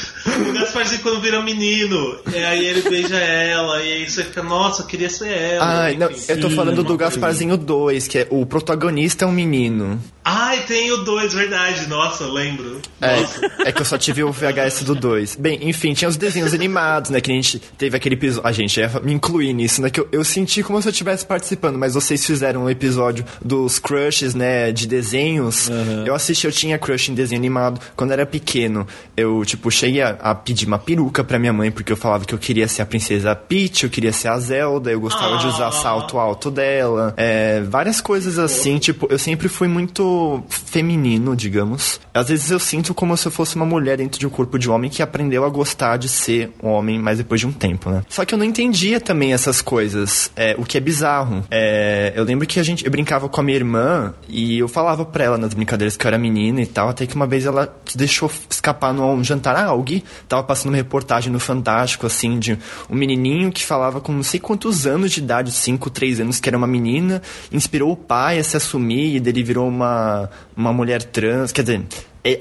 o 0.26 0.52
Gasparzinho 0.52 1.02
quando 1.02 1.20
vira 1.20 1.42
menino, 1.42 2.18
e 2.32 2.38
aí 2.38 2.66
ele 2.66 2.82
beija 2.82 3.16
ela, 3.16 3.82
e 3.82 3.92
aí 3.92 4.10
você 4.10 4.24
fica, 4.24 4.42
nossa, 4.42 4.82
eu 4.82 4.86
queria 4.86 5.08
ser 5.08 5.28
ela. 5.28 5.82
Ai, 5.82 5.96
não, 5.96 6.08
eu 6.28 6.40
tô 6.40 6.50
falando 6.50 6.82
do 6.82 6.96
Gasparzinho 6.96 7.56
2, 7.56 8.08
que 8.08 8.18
é 8.18 8.26
o 8.30 8.44
protagonista 8.44 9.24
é 9.24 9.28
um 9.28 9.32
menino. 9.32 10.00
Ai, 10.28 10.64
tem 10.66 10.90
o 10.90 11.04
2, 11.04 11.34
verdade, 11.34 11.86
nossa, 11.88 12.26
lembro. 12.26 12.80
Nossa. 13.00 13.46
É, 13.60 13.68
é 13.68 13.72
que 13.72 13.80
eu 13.80 13.84
só 13.84 13.96
tive 13.96 14.24
o 14.24 14.32
VHS 14.32 14.82
do 14.82 14.92
2. 14.92 15.36
Bem, 15.36 15.68
enfim, 15.68 15.94
tinha 15.94 16.08
os 16.08 16.16
desenhos 16.16 16.52
animados, 16.52 17.12
né? 17.12 17.20
Que 17.20 17.30
a 17.30 17.34
gente 17.34 17.60
teve 17.60 17.96
aquele 17.96 18.16
episódio. 18.16 18.48
A 18.48 18.50
gente 18.50 18.80
ia 18.80 18.90
me 19.04 19.12
incluir 19.12 19.52
nisso, 19.52 19.80
né? 19.80 19.88
Que 19.88 20.00
eu, 20.00 20.08
eu 20.10 20.24
senti 20.24 20.64
como 20.64 20.82
se 20.82 20.88
eu 20.88 20.90
estivesse 20.90 21.24
participando, 21.24 21.78
mas 21.78 21.94
vocês 21.94 22.26
fizeram 22.26 22.64
um 22.64 22.70
episódio 22.70 23.24
dos 23.40 23.78
crushes, 23.78 24.34
né? 24.34 24.72
De 24.72 24.88
desenhos. 24.88 25.70
Eu 26.04 26.12
assisti, 26.12 26.44
eu 26.44 26.52
tinha 26.52 26.76
crush 26.76 27.08
em 27.08 27.14
desenho 27.14 27.40
animado. 27.40 27.80
Quando 27.94 28.10
eu 28.10 28.14
era 28.14 28.26
pequeno, 28.26 28.84
eu, 29.16 29.44
tipo, 29.44 29.70
cheguei 29.70 30.02
a, 30.02 30.15
a 30.20 30.34
pedir 30.34 30.66
uma 30.66 30.78
peruca 30.78 31.24
pra 31.24 31.38
minha 31.38 31.52
mãe, 31.52 31.70
porque 31.70 31.92
eu 31.92 31.96
falava 31.96 32.24
que 32.24 32.34
eu 32.34 32.38
queria 32.38 32.68
ser 32.68 32.82
a 32.82 32.86
princesa 32.86 33.34
Peach, 33.34 33.84
eu 33.84 33.90
queria 33.90 34.12
ser 34.12 34.28
a 34.28 34.38
Zelda, 34.38 34.90
eu 34.90 35.00
gostava 35.00 35.38
de 35.38 35.46
usar 35.46 35.70
salto 35.72 36.18
alto 36.18 36.50
dela. 36.50 37.14
É, 37.16 37.62
várias 37.62 38.00
coisas 38.00 38.38
assim, 38.38 38.78
tipo, 38.78 39.06
eu 39.10 39.18
sempre 39.18 39.48
fui 39.48 39.68
muito 39.68 40.42
feminino, 40.48 41.34
digamos. 41.36 42.00
Às 42.12 42.28
vezes 42.28 42.50
eu 42.50 42.58
sinto 42.58 42.94
como 42.94 43.16
se 43.16 43.26
eu 43.26 43.32
fosse 43.32 43.56
uma 43.56 43.66
mulher 43.66 43.98
dentro 43.98 44.18
de 44.18 44.26
um 44.26 44.30
corpo 44.30 44.58
de 44.58 44.70
homem 44.70 44.90
que 44.90 45.02
aprendeu 45.02 45.44
a 45.44 45.48
gostar 45.48 45.96
de 45.96 46.08
ser 46.08 46.52
um 46.62 46.68
homem, 46.68 46.98
mas 46.98 47.18
depois 47.18 47.40
de 47.40 47.46
um 47.46 47.52
tempo, 47.52 47.90
né? 47.90 48.02
Só 48.08 48.24
que 48.24 48.34
eu 48.34 48.38
não 48.38 48.44
entendia 48.44 49.00
também 49.00 49.32
essas 49.32 49.60
coisas, 49.60 50.30
é, 50.36 50.54
o 50.58 50.64
que 50.64 50.76
é 50.76 50.80
bizarro. 50.80 51.44
É, 51.50 52.12
eu 52.16 52.24
lembro 52.24 52.46
que 52.46 52.58
a 52.58 52.62
gente, 52.62 52.84
eu 52.84 52.90
brincava 52.90 53.28
com 53.28 53.40
a 53.40 53.44
minha 53.44 53.56
irmã 53.56 54.14
e 54.28 54.58
eu 54.58 54.68
falava 54.68 55.04
pra 55.04 55.24
ela 55.24 55.38
nas 55.38 55.54
brincadeiras 55.54 55.96
que 55.96 56.06
eu 56.06 56.08
era 56.08 56.18
menina 56.18 56.60
e 56.60 56.66
tal, 56.66 56.88
até 56.88 57.06
que 57.06 57.14
uma 57.14 57.26
vez 57.26 57.46
ela 57.46 57.74
deixou 57.94 58.30
escapar 58.50 58.92
num 58.92 59.22
jantar. 59.22 59.56
Ah, 59.56 59.66
alguém 59.66 60.02
tava 60.28 60.42
passando 60.42 60.68
uma 60.68 60.76
reportagem 60.76 61.32
no 61.32 61.38
Fantástico, 61.40 62.06
assim, 62.06 62.38
de 62.38 62.58
um 62.88 62.94
menininho 62.94 63.52
que 63.52 63.64
falava 63.64 64.00
com 64.00 64.12
não 64.12 64.22
sei 64.22 64.40
quantos 64.40 64.86
anos 64.86 65.12
de 65.12 65.20
idade, 65.20 65.50
5, 65.50 65.90
3 65.90 66.20
anos, 66.20 66.40
que 66.40 66.48
era 66.48 66.56
uma 66.56 66.66
menina, 66.66 67.22
inspirou 67.52 67.92
o 67.92 67.96
pai 67.96 68.38
a 68.38 68.44
se 68.44 68.56
assumir 68.56 69.16
e 69.16 69.20
dele 69.20 69.42
virou 69.42 69.68
uma, 69.68 70.30
uma 70.56 70.72
mulher 70.72 71.02
trans. 71.02 71.52
Quer 71.52 71.62
dizer, 71.62 71.82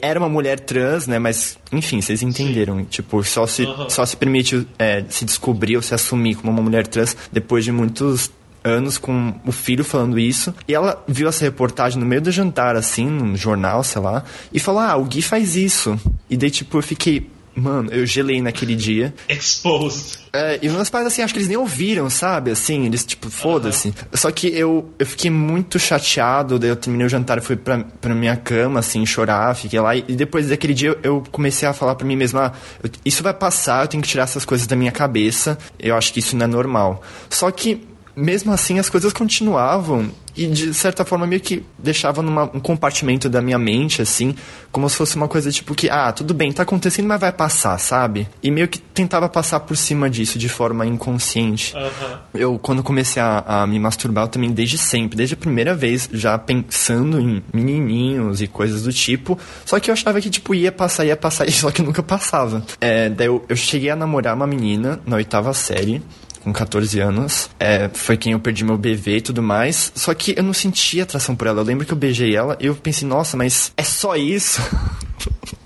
era 0.02 0.20
uma 0.20 0.30
mulher 0.30 0.60
trans, 0.60 1.06
né? 1.08 1.20
Mas, 1.20 1.58
enfim, 1.72 2.02
vocês 2.02 2.22
entenderam. 2.24 2.84
Tipo, 2.86 3.24
só 3.24 3.46
se, 3.46 3.66
Aham. 3.66 3.90
só 3.90 4.06
se 4.06 4.18
permite 4.18 4.68
é, 4.80 5.04
se 5.10 5.26
descobrir 5.26 5.76
ou 5.76 5.82
se 5.82 5.94
assumir 5.94 6.36
como 6.36 6.52
uma 6.52 6.62
mulher 6.62 6.88
trans 6.88 7.16
depois 7.32 7.64
de 7.64 7.72
muitos 7.72 8.32
anos 8.64 8.98
com 8.98 9.36
o 9.46 9.52
filho 9.52 9.84
falando 9.84 10.18
isso. 10.18 10.54
E 10.68 10.74
ela 10.74 11.04
viu 11.08 11.30
essa 11.30 11.46
reportagem 11.46 12.00
no 12.00 12.06
meio 12.06 12.22
do 12.22 12.32
jantar, 12.32 12.76
assim, 12.76 13.06
num 13.06 13.36
jornal, 13.36 13.84
sei 13.84 14.02
lá, 14.02 14.24
e 14.52 14.60
falou: 14.60 14.82
Ah, 14.82 14.96
o 14.96 15.06
Gui 15.06 15.22
faz 15.22 15.56
isso. 15.56 16.00
E 16.30 16.36
daí, 16.36 16.50
tipo, 16.50 16.78
eu 16.78 16.84
fiquei. 16.84 17.30
Mano, 17.56 17.90
eu 17.92 18.06
gelei 18.06 18.42
naquele 18.42 18.76
dia. 18.76 19.14
Exposed. 19.30 20.20
É, 20.34 20.60
e 20.62 20.68
meus 20.68 20.90
pais, 20.90 21.08
assim, 21.08 21.22
acho 21.22 21.34
que 21.34 21.40
eles 21.40 21.48
nem 21.48 21.56
ouviram, 21.58 22.10
sabe? 22.10 22.52
Assim, 22.52 22.86
eles, 22.86 23.06
tipo, 23.06 23.30
foda-se. 23.30 23.94
Só 24.14 24.30
que 24.32 24.48
eu, 24.48 24.90
eu 25.00 25.06
fiquei 25.06 25.32
muito 25.32 25.80
chateado, 25.80 26.60
daí 26.60 26.70
eu 26.70 26.76
terminei 26.76 27.08
o 27.08 27.10
jantar 27.10 27.38
e 27.38 27.42
fui 27.42 27.56
pra, 27.56 27.86
pra 28.02 28.14
minha 28.14 28.36
cama, 28.36 28.80
assim, 28.82 29.06
chorar, 29.06 29.56
fiquei 29.56 29.80
lá. 29.80 29.96
E 29.96 30.02
depois 30.02 30.50
daquele 30.50 30.74
dia 30.74 30.90
eu, 30.90 30.98
eu 31.04 31.24
comecei 31.32 31.66
a 31.68 31.72
falar 31.74 31.96
pra 31.96 32.06
mim 32.06 32.18
mesmo, 32.18 32.38
ah, 32.40 32.52
eu- 32.84 32.90
isso 33.06 33.24
vai 33.24 33.34
passar, 33.34 33.86
eu 33.86 33.88
tenho 33.88 34.04
que 34.04 34.10
tirar 34.10 34.24
essas 34.24 34.44
coisas 34.44 34.68
da 34.68 34.76
minha 34.76 34.92
cabeça. 34.92 35.58
Eu 35.80 35.96
acho 35.96 36.12
que 36.12 36.20
isso 36.20 36.36
não 36.36 36.44
é 36.44 36.48
normal. 36.48 37.02
Só 37.30 37.50
que, 37.50 37.88
mesmo 38.16 38.52
assim, 38.52 38.80
as 38.80 38.90
coisas 38.90 39.12
continuavam 39.12 40.10
e 40.36 40.48
de 40.48 40.74
certa 40.74 41.06
forma 41.06 41.26
meio 41.26 41.42
que 41.42 41.66
deixava 41.78 42.22
num 42.22 42.42
um 42.54 42.60
compartimento 42.60 43.30
da 43.30 43.42
minha 43.42 43.58
mente, 43.58 44.02
assim, 44.02 44.36
como 44.72 44.90
se 44.90 44.98
fosse 44.98 45.16
uma 45.16 45.28
coisa 45.28 45.50
tipo 45.52 45.74
que, 45.74 45.90
ah, 45.90 46.12
tudo 46.12 46.34
bem, 46.34 46.52
tá 46.52 46.64
acontecendo, 46.64 47.08
mas 47.08 47.22
vai 47.22 47.32
passar, 47.32 47.78
sabe? 47.78 48.28
E 48.44 48.52
meio 48.52 48.68
que 48.68 48.78
tentava 48.80 49.30
passar 49.30 49.62
por 49.62 49.78
cima 49.78 50.10
disso 50.10 50.38
de 50.38 50.50
forma 50.50 50.86
inconsciente. 50.86 51.74
Aham. 51.76 52.20
Eu, 52.34 52.60
quando 52.60 52.84
comecei 52.84 53.22
a, 53.22 53.44
a 53.48 53.68
me 53.68 53.80
masturbar, 53.80 54.26
eu 54.26 54.28
também 54.28 54.52
desde 54.52 54.78
sempre, 54.78 55.16
desde 55.16 55.36
a 55.36 55.38
primeira 55.38 55.74
vez, 55.74 56.10
já 56.12 56.38
pensando 56.38 57.20
em 57.20 57.42
menininhos 57.54 58.42
e 58.42 58.48
coisas 58.48 58.84
do 58.84 58.92
tipo. 58.92 59.40
Só 59.66 59.80
que 59.80 59.90
eu 59.90 59.94
achava 59.94 60.20
que, 60.20 60.30
tipo, 60.30 60.54
ia 60.54 60.72
passar, 60.72 61.06
ia 61.06 61.16
passar, 61.16 61.50
só 61.52 61.72
que 61.72 61.82
nunca 61.82 62.04
passava. 62.04 62.62
É, 62.82 63.10
daí 63.10 63.28
eu, 63.28 63.46
eu 63.48 63.56
cheguei 63.56 63.90
a 63.90 63.96
namorar 63.96 64.36
uma 64.36 64.48
menina 64.48 65.00
na 65.06 65.16
oitava 65.16 65.54
série 65.54 66.02
com 66.46 66.54
14 66.54 67.00
anos. 67.00 67.50
É, 67.60 67.90
foi 67.92 68.16
quem 68.16 68.34
eu 68.34 68.40
perdi 68.40 68.64
meu 68.64 68.78
bebê 68.78 69.18
e 69.18 69.22
tudo 69.22 69.42
mais. 69.42 69.92
Só 69.96 70.14
que 70.14 70.36
eu 70.38 70.44
não 70.44 70.54
sentia 70.54 71.04
atração 71.04 71.36
por 71.36 71.48
ela. 71.48 71.60
Eu 71.60 71.66
lembro 71.66 71.86
que 71.86 71.92
eu 71.92 71.98
beijei 71.98 72.36
ela 72.36 72.56
e 72.62 72.68
eu 72.68 72.76
pensei, 72.76 73.08
nossa, 73.08 73.36
mas 73.36 73.74
é 73.76 73.84
só 73.84 74.16
isso? 74.16 74.62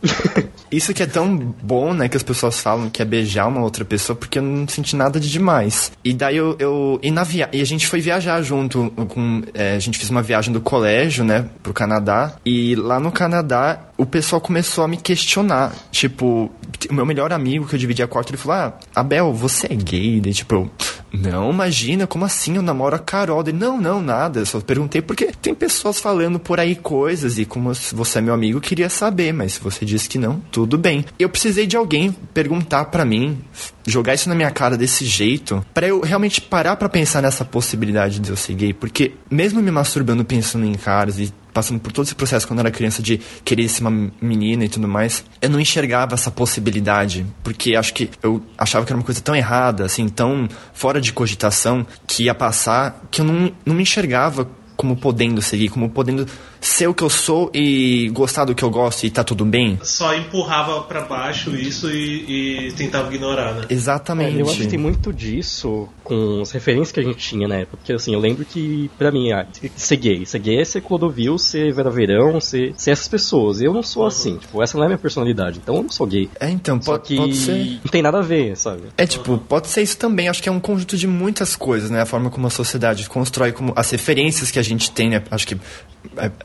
Isso 0.71 0.93
que 0.93 1.03
é 1.03 1.05
tão 1.05 1.35
bom, 1.61 1.93
né, 1.93 2.07
que 2.07 2.17
as 2.17 2.23
pessoas 2.23 2.59
falam 2.59 2.89
que 2.89 3.01
é 3.01 3.05
beijar 3.05 3.47
uma 3.47 3.61
outra 3.61 3.83
pessoa, 3.83 4.15
porque 4.15 4.39
eu 4.39 4.43
não 4.43 4.67
senti 4.67 4.95
nada 4.95 5.19
de 5.19 5.29
demais. 5.29 5.91
E 6.03 6.13
daí 6.13 6.37
eu. 6.37 6.55
eu 6.59 6.99
e, 7.01 7.11
na 7.11 7.23
via 7.23 7.49
e 7.51 7.61
a 7.61 7.65
gente 7.65 7.87
foi 7.87 8.01
viajar 8.01 8.41
junto 8.41 8.91
com. 9.09 9.43
é, 9.53 9.75
a 9.75 9.79
gente 9.79 9.97
fez 9.97 10.09
uma 10.09 10.21
viagem 10.21 10.53
do 10.53 10.61
colégio, 10.61 11.23
né, 11.23 11.45
pro 11.63 11.73
Canadá. 11.73 12.33
E 12.45 12.75
lá 12.75 12.99
no 12.99 13.11
Canadá, 13.11 13.79
o 13.97 14.05
pessoal 14.05 14.39
começou 14.39 14.83
a 14.83 14.87
me 14.87 14.97
questionar. 14.97 15.73
Tipo, 15.91 16.51
o 16.89 16.93
meu 16.93 17.05
melhor 17.05 17.33
amigo 17.33 17.67
que 17.67 17.75
eu 17.75 17.79
dividia 17.79 18.07
quarto, 18.07 18.29
ele 18.29 18.37
falou: 18.37 18.57
Ah, 18.57 18.73
Abel, 18.95 19.33
você 19.33 19.67
é 19.67 19.75
gay? 19.75 20.21
Daí, 20.21 20.33
tipo, 20.33 20.55
eu. 20.55 20.71
Não, 21.11 21.51
imagina, 21.51 22.05
como 22.05 22.25
assim? 22.25 22.55
Eu 22.55 22.61
namoro 22.61 22.95
a 22.95 22.99
Carol. 22.99 23.43
Daí, 23.43 23.53
não, 23.53 23.79
não, 23.79 24.01
nada. 24.01 24.39
Eu 24.39 24.45
só 24.45 24.59
perguntei 24.59 25.01
porque 25.01 25.31
tem 25.41 25.53
pessoas 25.53 25.99
falando 25.99 26.39
por 26.39 26.59
aí 26.59 26.75
coisas 26.75 27.37
e 27.37 27.45
como 27.45 27.71
você 27.73 28.19
é 28.19 28.21
meu 28.21 28.33
amigo, 28.33 28.61
queria 28.61 28.89
saber, 28.89 29.33
mas 29.33 29.53
se 29.53 29.59
você 29.59 29.85
disse 29.85 30.07
que 30.07 30.17
não, 30.17 30.39
tudo 30.51 30.77
bem. 30.77 31.05
Eu 31.17 31.29
precisei 31.29 31.65
de 31.65 31.75
alguém 31.75 32.15
perguntar 32.33 32.85
pra 32.85 33.05
mim, 33.05 33.39
jogar 33.85 34.13
isso 34.13 34.29
na 34.29 34.35
minha 34.35 34.51
cara 34.51 34.77
desse 34.77 35.05
jeito, 35.05 35.65
pra 35.73 35.87
eu 35.87 36.01
realmente 36.01 36.41
parar 36.41 36.75
pra 36.75 36.89
pensar 36.89 37.21
nessa 37.21 37.43
possibilidade 37.43 38.19
de 38.19 38.29
eu 38.29 38.35
ser 38.35 38.53
gay, 38.53 38.73
porque 38.73 39.13
mesmo 39.29 39.61
me 39.61 39.71
masturbando 39.71 40.23
pensando 40.23 40.65
em 40.65 40.73
caras 40.73 41.19
e 41.19 41.33
passando 41.59 41.81
por 41.81 41.91
todo 41.91 42.05
esse 42.05 42.15
processo 42.15 42.47
quando 42.47 42.59
eu 42.59 42.61
era 42.61 42.71
criança 42.71 43.03
de 43.03 43.19
querer 43.43 43.67
ser 43.67 43.81
uma 43.81 44.11
menina 44.21 44.63
e 44.63 44.69
tudo 44.69 44.87
mais, 44.87 45.25
eu 45.41 45.49
não 45.49 45.59
enxergava 45.59 46.15
essa 46.15 46.31
possibilidade, 46.31 47.25
porque 47.43 47.75
acho 47.75 47.93
que 47.93 48.09
eu 48.23 48.41
achava 48.57 48.85
que 48.85 48.93
era 48.93 48.97
uma 48.97 49.03
coisa 49.03 49.19
tão 49.19 49.35
errada, 49.35 49.83
assim, 49.83 50.07
tão 50.07 50.47
fora 50.73 51.01
de 51.01 51.11
cogitação, 51.11 51.85
que 52.07 52.23
ia 52.23 52.33
passar, 52.33 53.03
que 53.11 53.19
eu 53.19 53.25
não, 53.25 53.51
não 53.65 53.75
me 53.75 53.83
enxergava 53.83 54.49
como 54.77 54.95
podendo 54.95 55.41
seguir, 55.41 55.67
como 55.67 55.89
podendo 55.89 56.25
ser 56.59 56.87
o 56.87 56.93
que 56.93 57.03
eu 57.03 57.09
sou 57.09 57.49
e 57.53 58.09
gostar 58.13 58.45
do 58.45 58.53
que 58.53 58.63
eu 58.63 58.69
gosto 58.69 59.05
e 59.05 59.09
tá 59.09 59.23
tudo 59.23 59.45
bem. 59.45 59.79
Só 59.83 60.13
empurrava 60.13 60.81
pra 60.81 61.01
baixo 61.01 61.55
isso 61.55 61.89
e, 61.89 62.67
e 62.67 62.71
tentava 62.73 63.13
ignorar, 63.13 63.53
né? 63.53 63.65
Exatamente. 63.69 64.37
É, 64.37 64.41
eu 64.41 64.49
acho 64.49 64.57
que 64.57 64.67
tem 64.67 64.79
muito 64.79 65.13
disso 65.13 65.87
com 66.03 66.41
as 66.41 66.51
referências 66.51 66.91
que 66.91 66.99
a 66.99 67.03
gente 67.03 67.17
tinha 67.17 67.47
na 67.47 67.55
época. 67.55 67.77
Porque 67.77 67.93
assim, 67.93 68.13
eu 68.13 68.19
lembro 68.19 68.43
que, 68.43 68.89
pra 68.97 69.11
mim, 69.11 69.31
ah, 69.31 69.45
ser 69.75 69.97
gay. 69.97 70.25
Ser 70.25 70.39
gay 70.39 70.59
é 70.59 70.65
ser 70.65 70.81
Clodovil, 70.81 71.37
ser 71.37 71.71
Vera 71.73 71.89
Verão, 71.89 72.41
ser, 72.41 72.73
ser 72.77 72.91
essas 72.91 73.07
pessoas. 73.07 73.61
Eu 73.61 73.73
não 73.73 73.83
sou 73.83 74.05
assim, 74.05 74.37
tipo, 74.37 74.61
essa 74.61 74.77
não 74.77 74.83
é 74.83 74.87
a 74.87 74.89
minha 74.89 74.97
personalidade. 74.97 75.59
Então 75.61 75.75
eu 75.75 75.83
não 75.83 75.89
sou 75.89 76.07
gay. 76.07 76.29
É, 76.39 76.49
então, 76.49 76.81
Só 76.81 76.93
pode, 76.93 77.07
que 77.07 77.15
pode 77.15 77.35
ser. 77.35 77.79
não 77.83 77.91
tem 77.91 78.01
nada 78.01 78.19
a 78.19 78.21
ver, 78.21 78.57
sabe? 78.57 78.83
É 78.97 79.05
tipo, 79.05 79.37
pode 79.37 79.67
ser 79.67 79.81
isso 79.81 79.97
também. 79.97 80.27
Acho 80.27 80.41
que 80.43 80.49
é 80.49 80.51
um 80.51 80.59
conjunto 80.59 80.97
de 80.97 81.07
muitas 81.07 81.55
coisas, 81.55 81.89
né? 81.89 82.01
A 82.01 82.05
forma 82.05 82.29
como 82.29 82.47
a 82.47 82.49
sociedade 82.49 83.07
constrói, 83.07 83.51
como 83.51 83.73
as 83.75 83.89
referências 83.91 84.51
que 84.51 84.59
a 84.59 84.63
gente 84.63 84.91
tem, 84.91 85.09
né? 85.09 85.23
Acho 85.31 85.47
que 85.47 85.57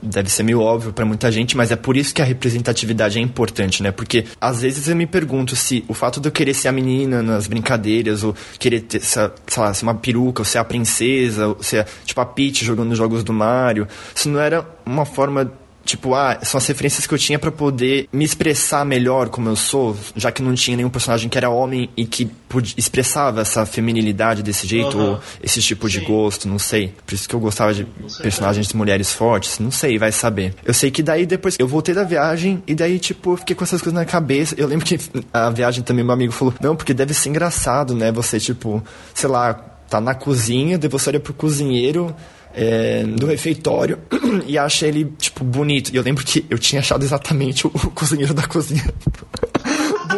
deve 0.03 0.31
ser 0.31 0.43
meio 0.43 0.61
óbvio 0.61 0.93
pra 0.93 1.05
muita 1.05 1.31
gente, 1.31 1.57
mas 1.57 1.71
é 1.71 1.77
por 1.77 1.97
isso 1.97 2.15
que 2.15 2.21
a 2.21 2.25
representatividade 2.25 3.19
é 3.19 3.23
importante, 3.23 3.83
né? 3.83 3.91
Porque 3.91 4.25
às 4.41 4.63
vezes 4.63 4.89
eu 4.89 4.97
me 4.97 5.07
pergunto 5.07 5.57
se 5.57 5.85
o 5.89 5.95
fato 5.95 6.21
de 6.21 6.29
eu 6.29 6.33
querer 6.33 6.55
ser 6.55 6.69
a 6.69 6.73
menina 6.73 7.23
nas 7.23 7.47
brincadeiras, 7.47 8.23
ou 8.23 8.35
querer 8.59 8.81
ter, 8.81 9.01
sei 9.01 9.31
lá, 9.57 9.73
ser 9.73 9.85
uma 9.85 9.95
peruca, 9.95 10.43
ou 10.43 10.45
ser 10.45 10.59
a 10.59 10.65
princesa, 10.65 11.49
ou 11.49 11.63
ser 11.63 11.87
tipo 12.05 12.21
a 12.21 12.27
Peach 12.27 12.65
jogando 12.65 12.95
jogos 12.95 13.23
do 13.25 13.33
Mario, 13.33 13.87
se 14.15 14.29
não 14.29 14.41
era 14.41 14.67
uma 14.85 15.05
forma 15.05 15.53
Tipo, 15.85 16.15
ah, 16.15 16.39
são 16.43 16.59
as 16.59 16.67
referências 16.67 17.07
que 17.07 17.13
eu 17.13 17.19
tinha 17.19 17.39
pra 17.39 17.53
poder 17.53 18.09
me 18.13 18.25
expressar 18.25 18.85
melhor 18.85 19.29
como 19.29 19.49
eu 19.49 19.57
sou, 19.57 19.97
já 20.17 20.33
que 20.33 20.43
não 20.43 20.55
tinha 20.55 20.77
nenhum 20.77 20.89
personagem 20.89 21.29
que 21.29 21.37
era 21.37 21.51
homem 21.51 21.91
e 21.97 22.07
que 22.07 22.31
expressava 22.77 23.43
essa 23.43 23.67
feminilidade 23.67 24.43
desse 24.43 24.67
jeito, 24.67 24.97
Aham. 24.99 25.11
ou 25.11 25.21
esse 25.43 25.61
tipo 25.61 25.89
de 25.89 26.01
Sim. 26.01 26.07
gosto, 26.07 26.49
não 26.49 26.59
sei. 26.59 26.95
Por 27.05 27.15
isso 27.15 27.29
que 27.29 27.35
eu 27.35 27.41
gostava 27.41 27.75
de 27.75 27.85
personagens 28.23 28.69
de 28.69 28.77
mulheres 28.77 29.13
fortes, 29.13 29.59
não 29.59 29.71
sei, 29.71 29.99
vai 29.99 30.13
saber. 30.13 30.55
Eu 30.65 30.73
sei 30.73 30.91
que 30.91 31.03
daí 31.03 31.27
depois 31.27 31.57
eu 31.59 31.69
voltei 31.69 31.95
da 31.95 32.05
viagem 32.05 32.63
e 32.67 32.75
daí, 32.75 32.99
tipo, 32.99 33.33
eu 33.33 33.37
fiquei 33.37 33.55
com 33.55 33.65
essas 33.65 33.83
coisas 33.83 33.99
na 33.99 34.05
cabeça. 34.07 34.55
Eu 34.57 34.67
lembro 34.67 34.87
que 34.87 34.99
a 35.33 35.51
viagem 35.51 35.83
também, 35.83 36.05
meu 36.05 36.15
amigo 36.15 36.33
falou, 36.33 36.55
não, 36.61 36.75
porque 36.75 36.95
deve 36.95 37.13
ser 37.13 37.29
engraçado, 37.29 37.95
né? 37.95 38.11
Você, 38.13 38.41
tipo, 38.41 38.83
sei 39.13 39.29
lá, 39.29 39.55
tá 39.89 40.01
na 40.01 40.15
cozinha, 40.15 40.79
daí 40.79 40.89
você 40.89 41.11
olha 41.11 41.21
pro 41.21 41.35
cozinheiro 41.35 42.15
é, 42.55 43.03
do 43.05 43.27
refeitório 43.27 43.99
e 44.47 44.57
acha 44.57 44.87
ele, 44.87 45.13
tipo, 45.19 45.45
bonito. 45.45 45.93
E 45.93 45.97
eu 45.97 46.03
lembro 46.03 46.25
que 46.25 46.45
eu 46.49 46.59
tinha 46.59 46.81
achado 46.81 47.05
exatamente 47.05 47.67
o, 47.67 47.71
o 47.71 47.91
cozinheiro 47.91 48.33
da 48.33 48.47
cozinha 48.47 48.85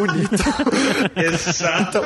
bonito. 0.07 0.31
Exato. 1.17 2.01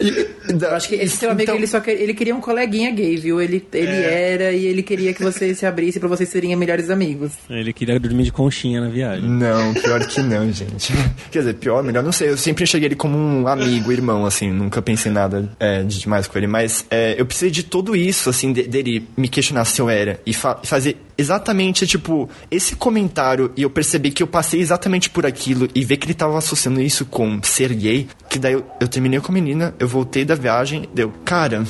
E- 0.00 0.08
e- 0.08 0.28
Eu 0.60 0.74
acho 0.74 0.88
que 0.88 0.94
esse 0.96 1.16
seu 1.16 1.30
amigo, 1.30 1.42
então- 1.44 1.54
ele 1.56 1.66
só 1.66 1.80
quer, 1.80 1.92
ele 1.92 2.14
queria 2.14 2.34
um 2.34 2.40
coleguinha 2.40 2.90
gay, 2.90 3.16
viu? 3.16 3.40
Ele, 3.40 3.64
ele 3.72 3.86
É. 3.90 4.32
era 4.32 4.52
e 4.52 4.66
ele 4.66 4.82
queria 4.82 5.12
que 5.12 5.22
você 5.22 5.54
se 5.54 5.66
abrisse 5.66 5.98
pra 6.00 6.08
vocês 6.08 6.28
serem 6.28 6.54
melhores 6.56 6.90
amigos. 6.90 7.32
Ele 7.48 7.72
queria 7.72 7.98
dormir 8.00 8.24
de 8.24 8.32
conchinha 8.32 8.80
na 8.80 8.88
viagem. 8.88 9.28
Não, 9.28 9.74
pior 9.74 10.04
que 10.06 10.20
não, 10.22 10.50
gente. 10.50 10.92
Quer 11.30 11.40
dizer, 11.40 11.54
pior, 11.54 11.82
melhor, 11.82 12.02
não 12.02 12.12
sei. 12.12 12.30
Eu 12.30 12.36
sempre 12.36 12.64
enxerguei 12.64 12.88
ele 12.88 12.96
como 12.96 13.16
um 13.16 13.46
amigo, 13.46 13.92
irmão, 13.92 14.24
assim. 14.26 14.50
Nunca 14.50 14.80
pensei 14.82 15.12
nada 15.12 15.48
é, 15.60 15.82
de 15.82 15.98
demais 16.00 16.26
com 16.26 16.38
ele. 16.38 16.46
Mas 16.46 16.84
é, 16.90 17.14
eu 17.18 17.26
precisei 17.26 17.50
de 17.50 17.62
tudo 17.62 17.94
isso, 17.94 18.30
assim, 18.30 18.52
de- 18.52 18.62
dele 18.64 19.06
me 19.16 19.28
questionar 19.28 19.64
se 19.64 19.80
eu 19.80 19.88
era. 19.88 20.20
E 20.26 20.32
fa- 20.32 20.58
fazer 20.64 20.96
exatamente, 21.16 21.86
tipo, 21.86 22.28
esse 22.50 22.74
comentário. 22.76 23.52
E 23.56 23.62
eu 23.62 23.70
percebi 23.70 24.10
que 24.10 24.22
eu 24.22 24.26
passei 24.26 24.60
exatamente 24.60 25.10
por 25.10 25.26
aquilo. 25.26 25.68
E 25.74 25.84
ver 25.84 25.96
que 25.96 26.06
ele 26.06 26.14
tava 26.14 26.38
associando 26.38 26.80
isso 26.80 27.04
com 27.04 27.37
ser 27.46 27.72
gay. 27.74 28.08
Que 28.28 28.38
daí 28.38 28.54
eu, 28.54 28.64
eu 28.80 28.88
terminei 28.88 29.20
com 29.20 29.30
a 29.30 29.34
menina, 29.34 29.74
eu 29.78 29.86
voltei 29.88 30.24
da 30.24 30.34
viagem. 30.34 30.88
Deu, 30.94 31.12
cara, 31.24 31.64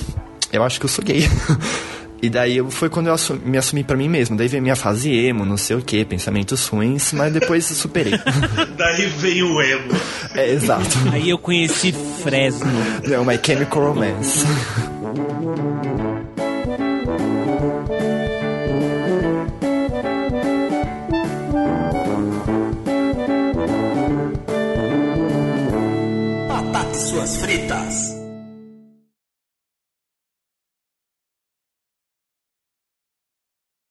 eu 0.53 0.63
acho 0.63 0.79
que 0.81 0.87
eu 0.87 0.91
sou 0.91 1.05
gay. 1.05 1.29
E 2.21 2.29
daí 2.29 2.57
eu, 2.57 2.69
foi 2.69 2.89
quando 2.89 3.07
eu 3.07 3.13
assu- 3.15 3.41
me 3.45 3.57
assumi 3.57 3.85
pra 3.85 3.97
mim 3.97 4.09
mesmo. 4.09 4.37
Daí 4.37 4.49
veio 4.49 4.61
minha 4.61 4.75
fase 4.75 5.09
emo, 5.09 5.45
não 5.45 5.57
sei 5.57 5.77
o 5.77 5.81
que, 5.81 6.05
pensamentos 6.05 6.67
ruins, 6.67 7.13
mas 7.13 7.33
depois 7.33 7.71
eu 7.71 7.77
superei. 7.77 8.15
Daí 8.77 9.07
veio 9.07 9.53
o 9.55 9.63
emo. 9.63 9.93
é, 10.35 10.51
exato. 10.51 10.89
Aí 11.13 11.31
eu 11.31 11.39
conheci 11.39 11.95
Fresno. 12.21 12.67
Não, 13.07 13.25
My 13.25 13.39
Chemical 13.41 13.93
Romance. 13.93 14.45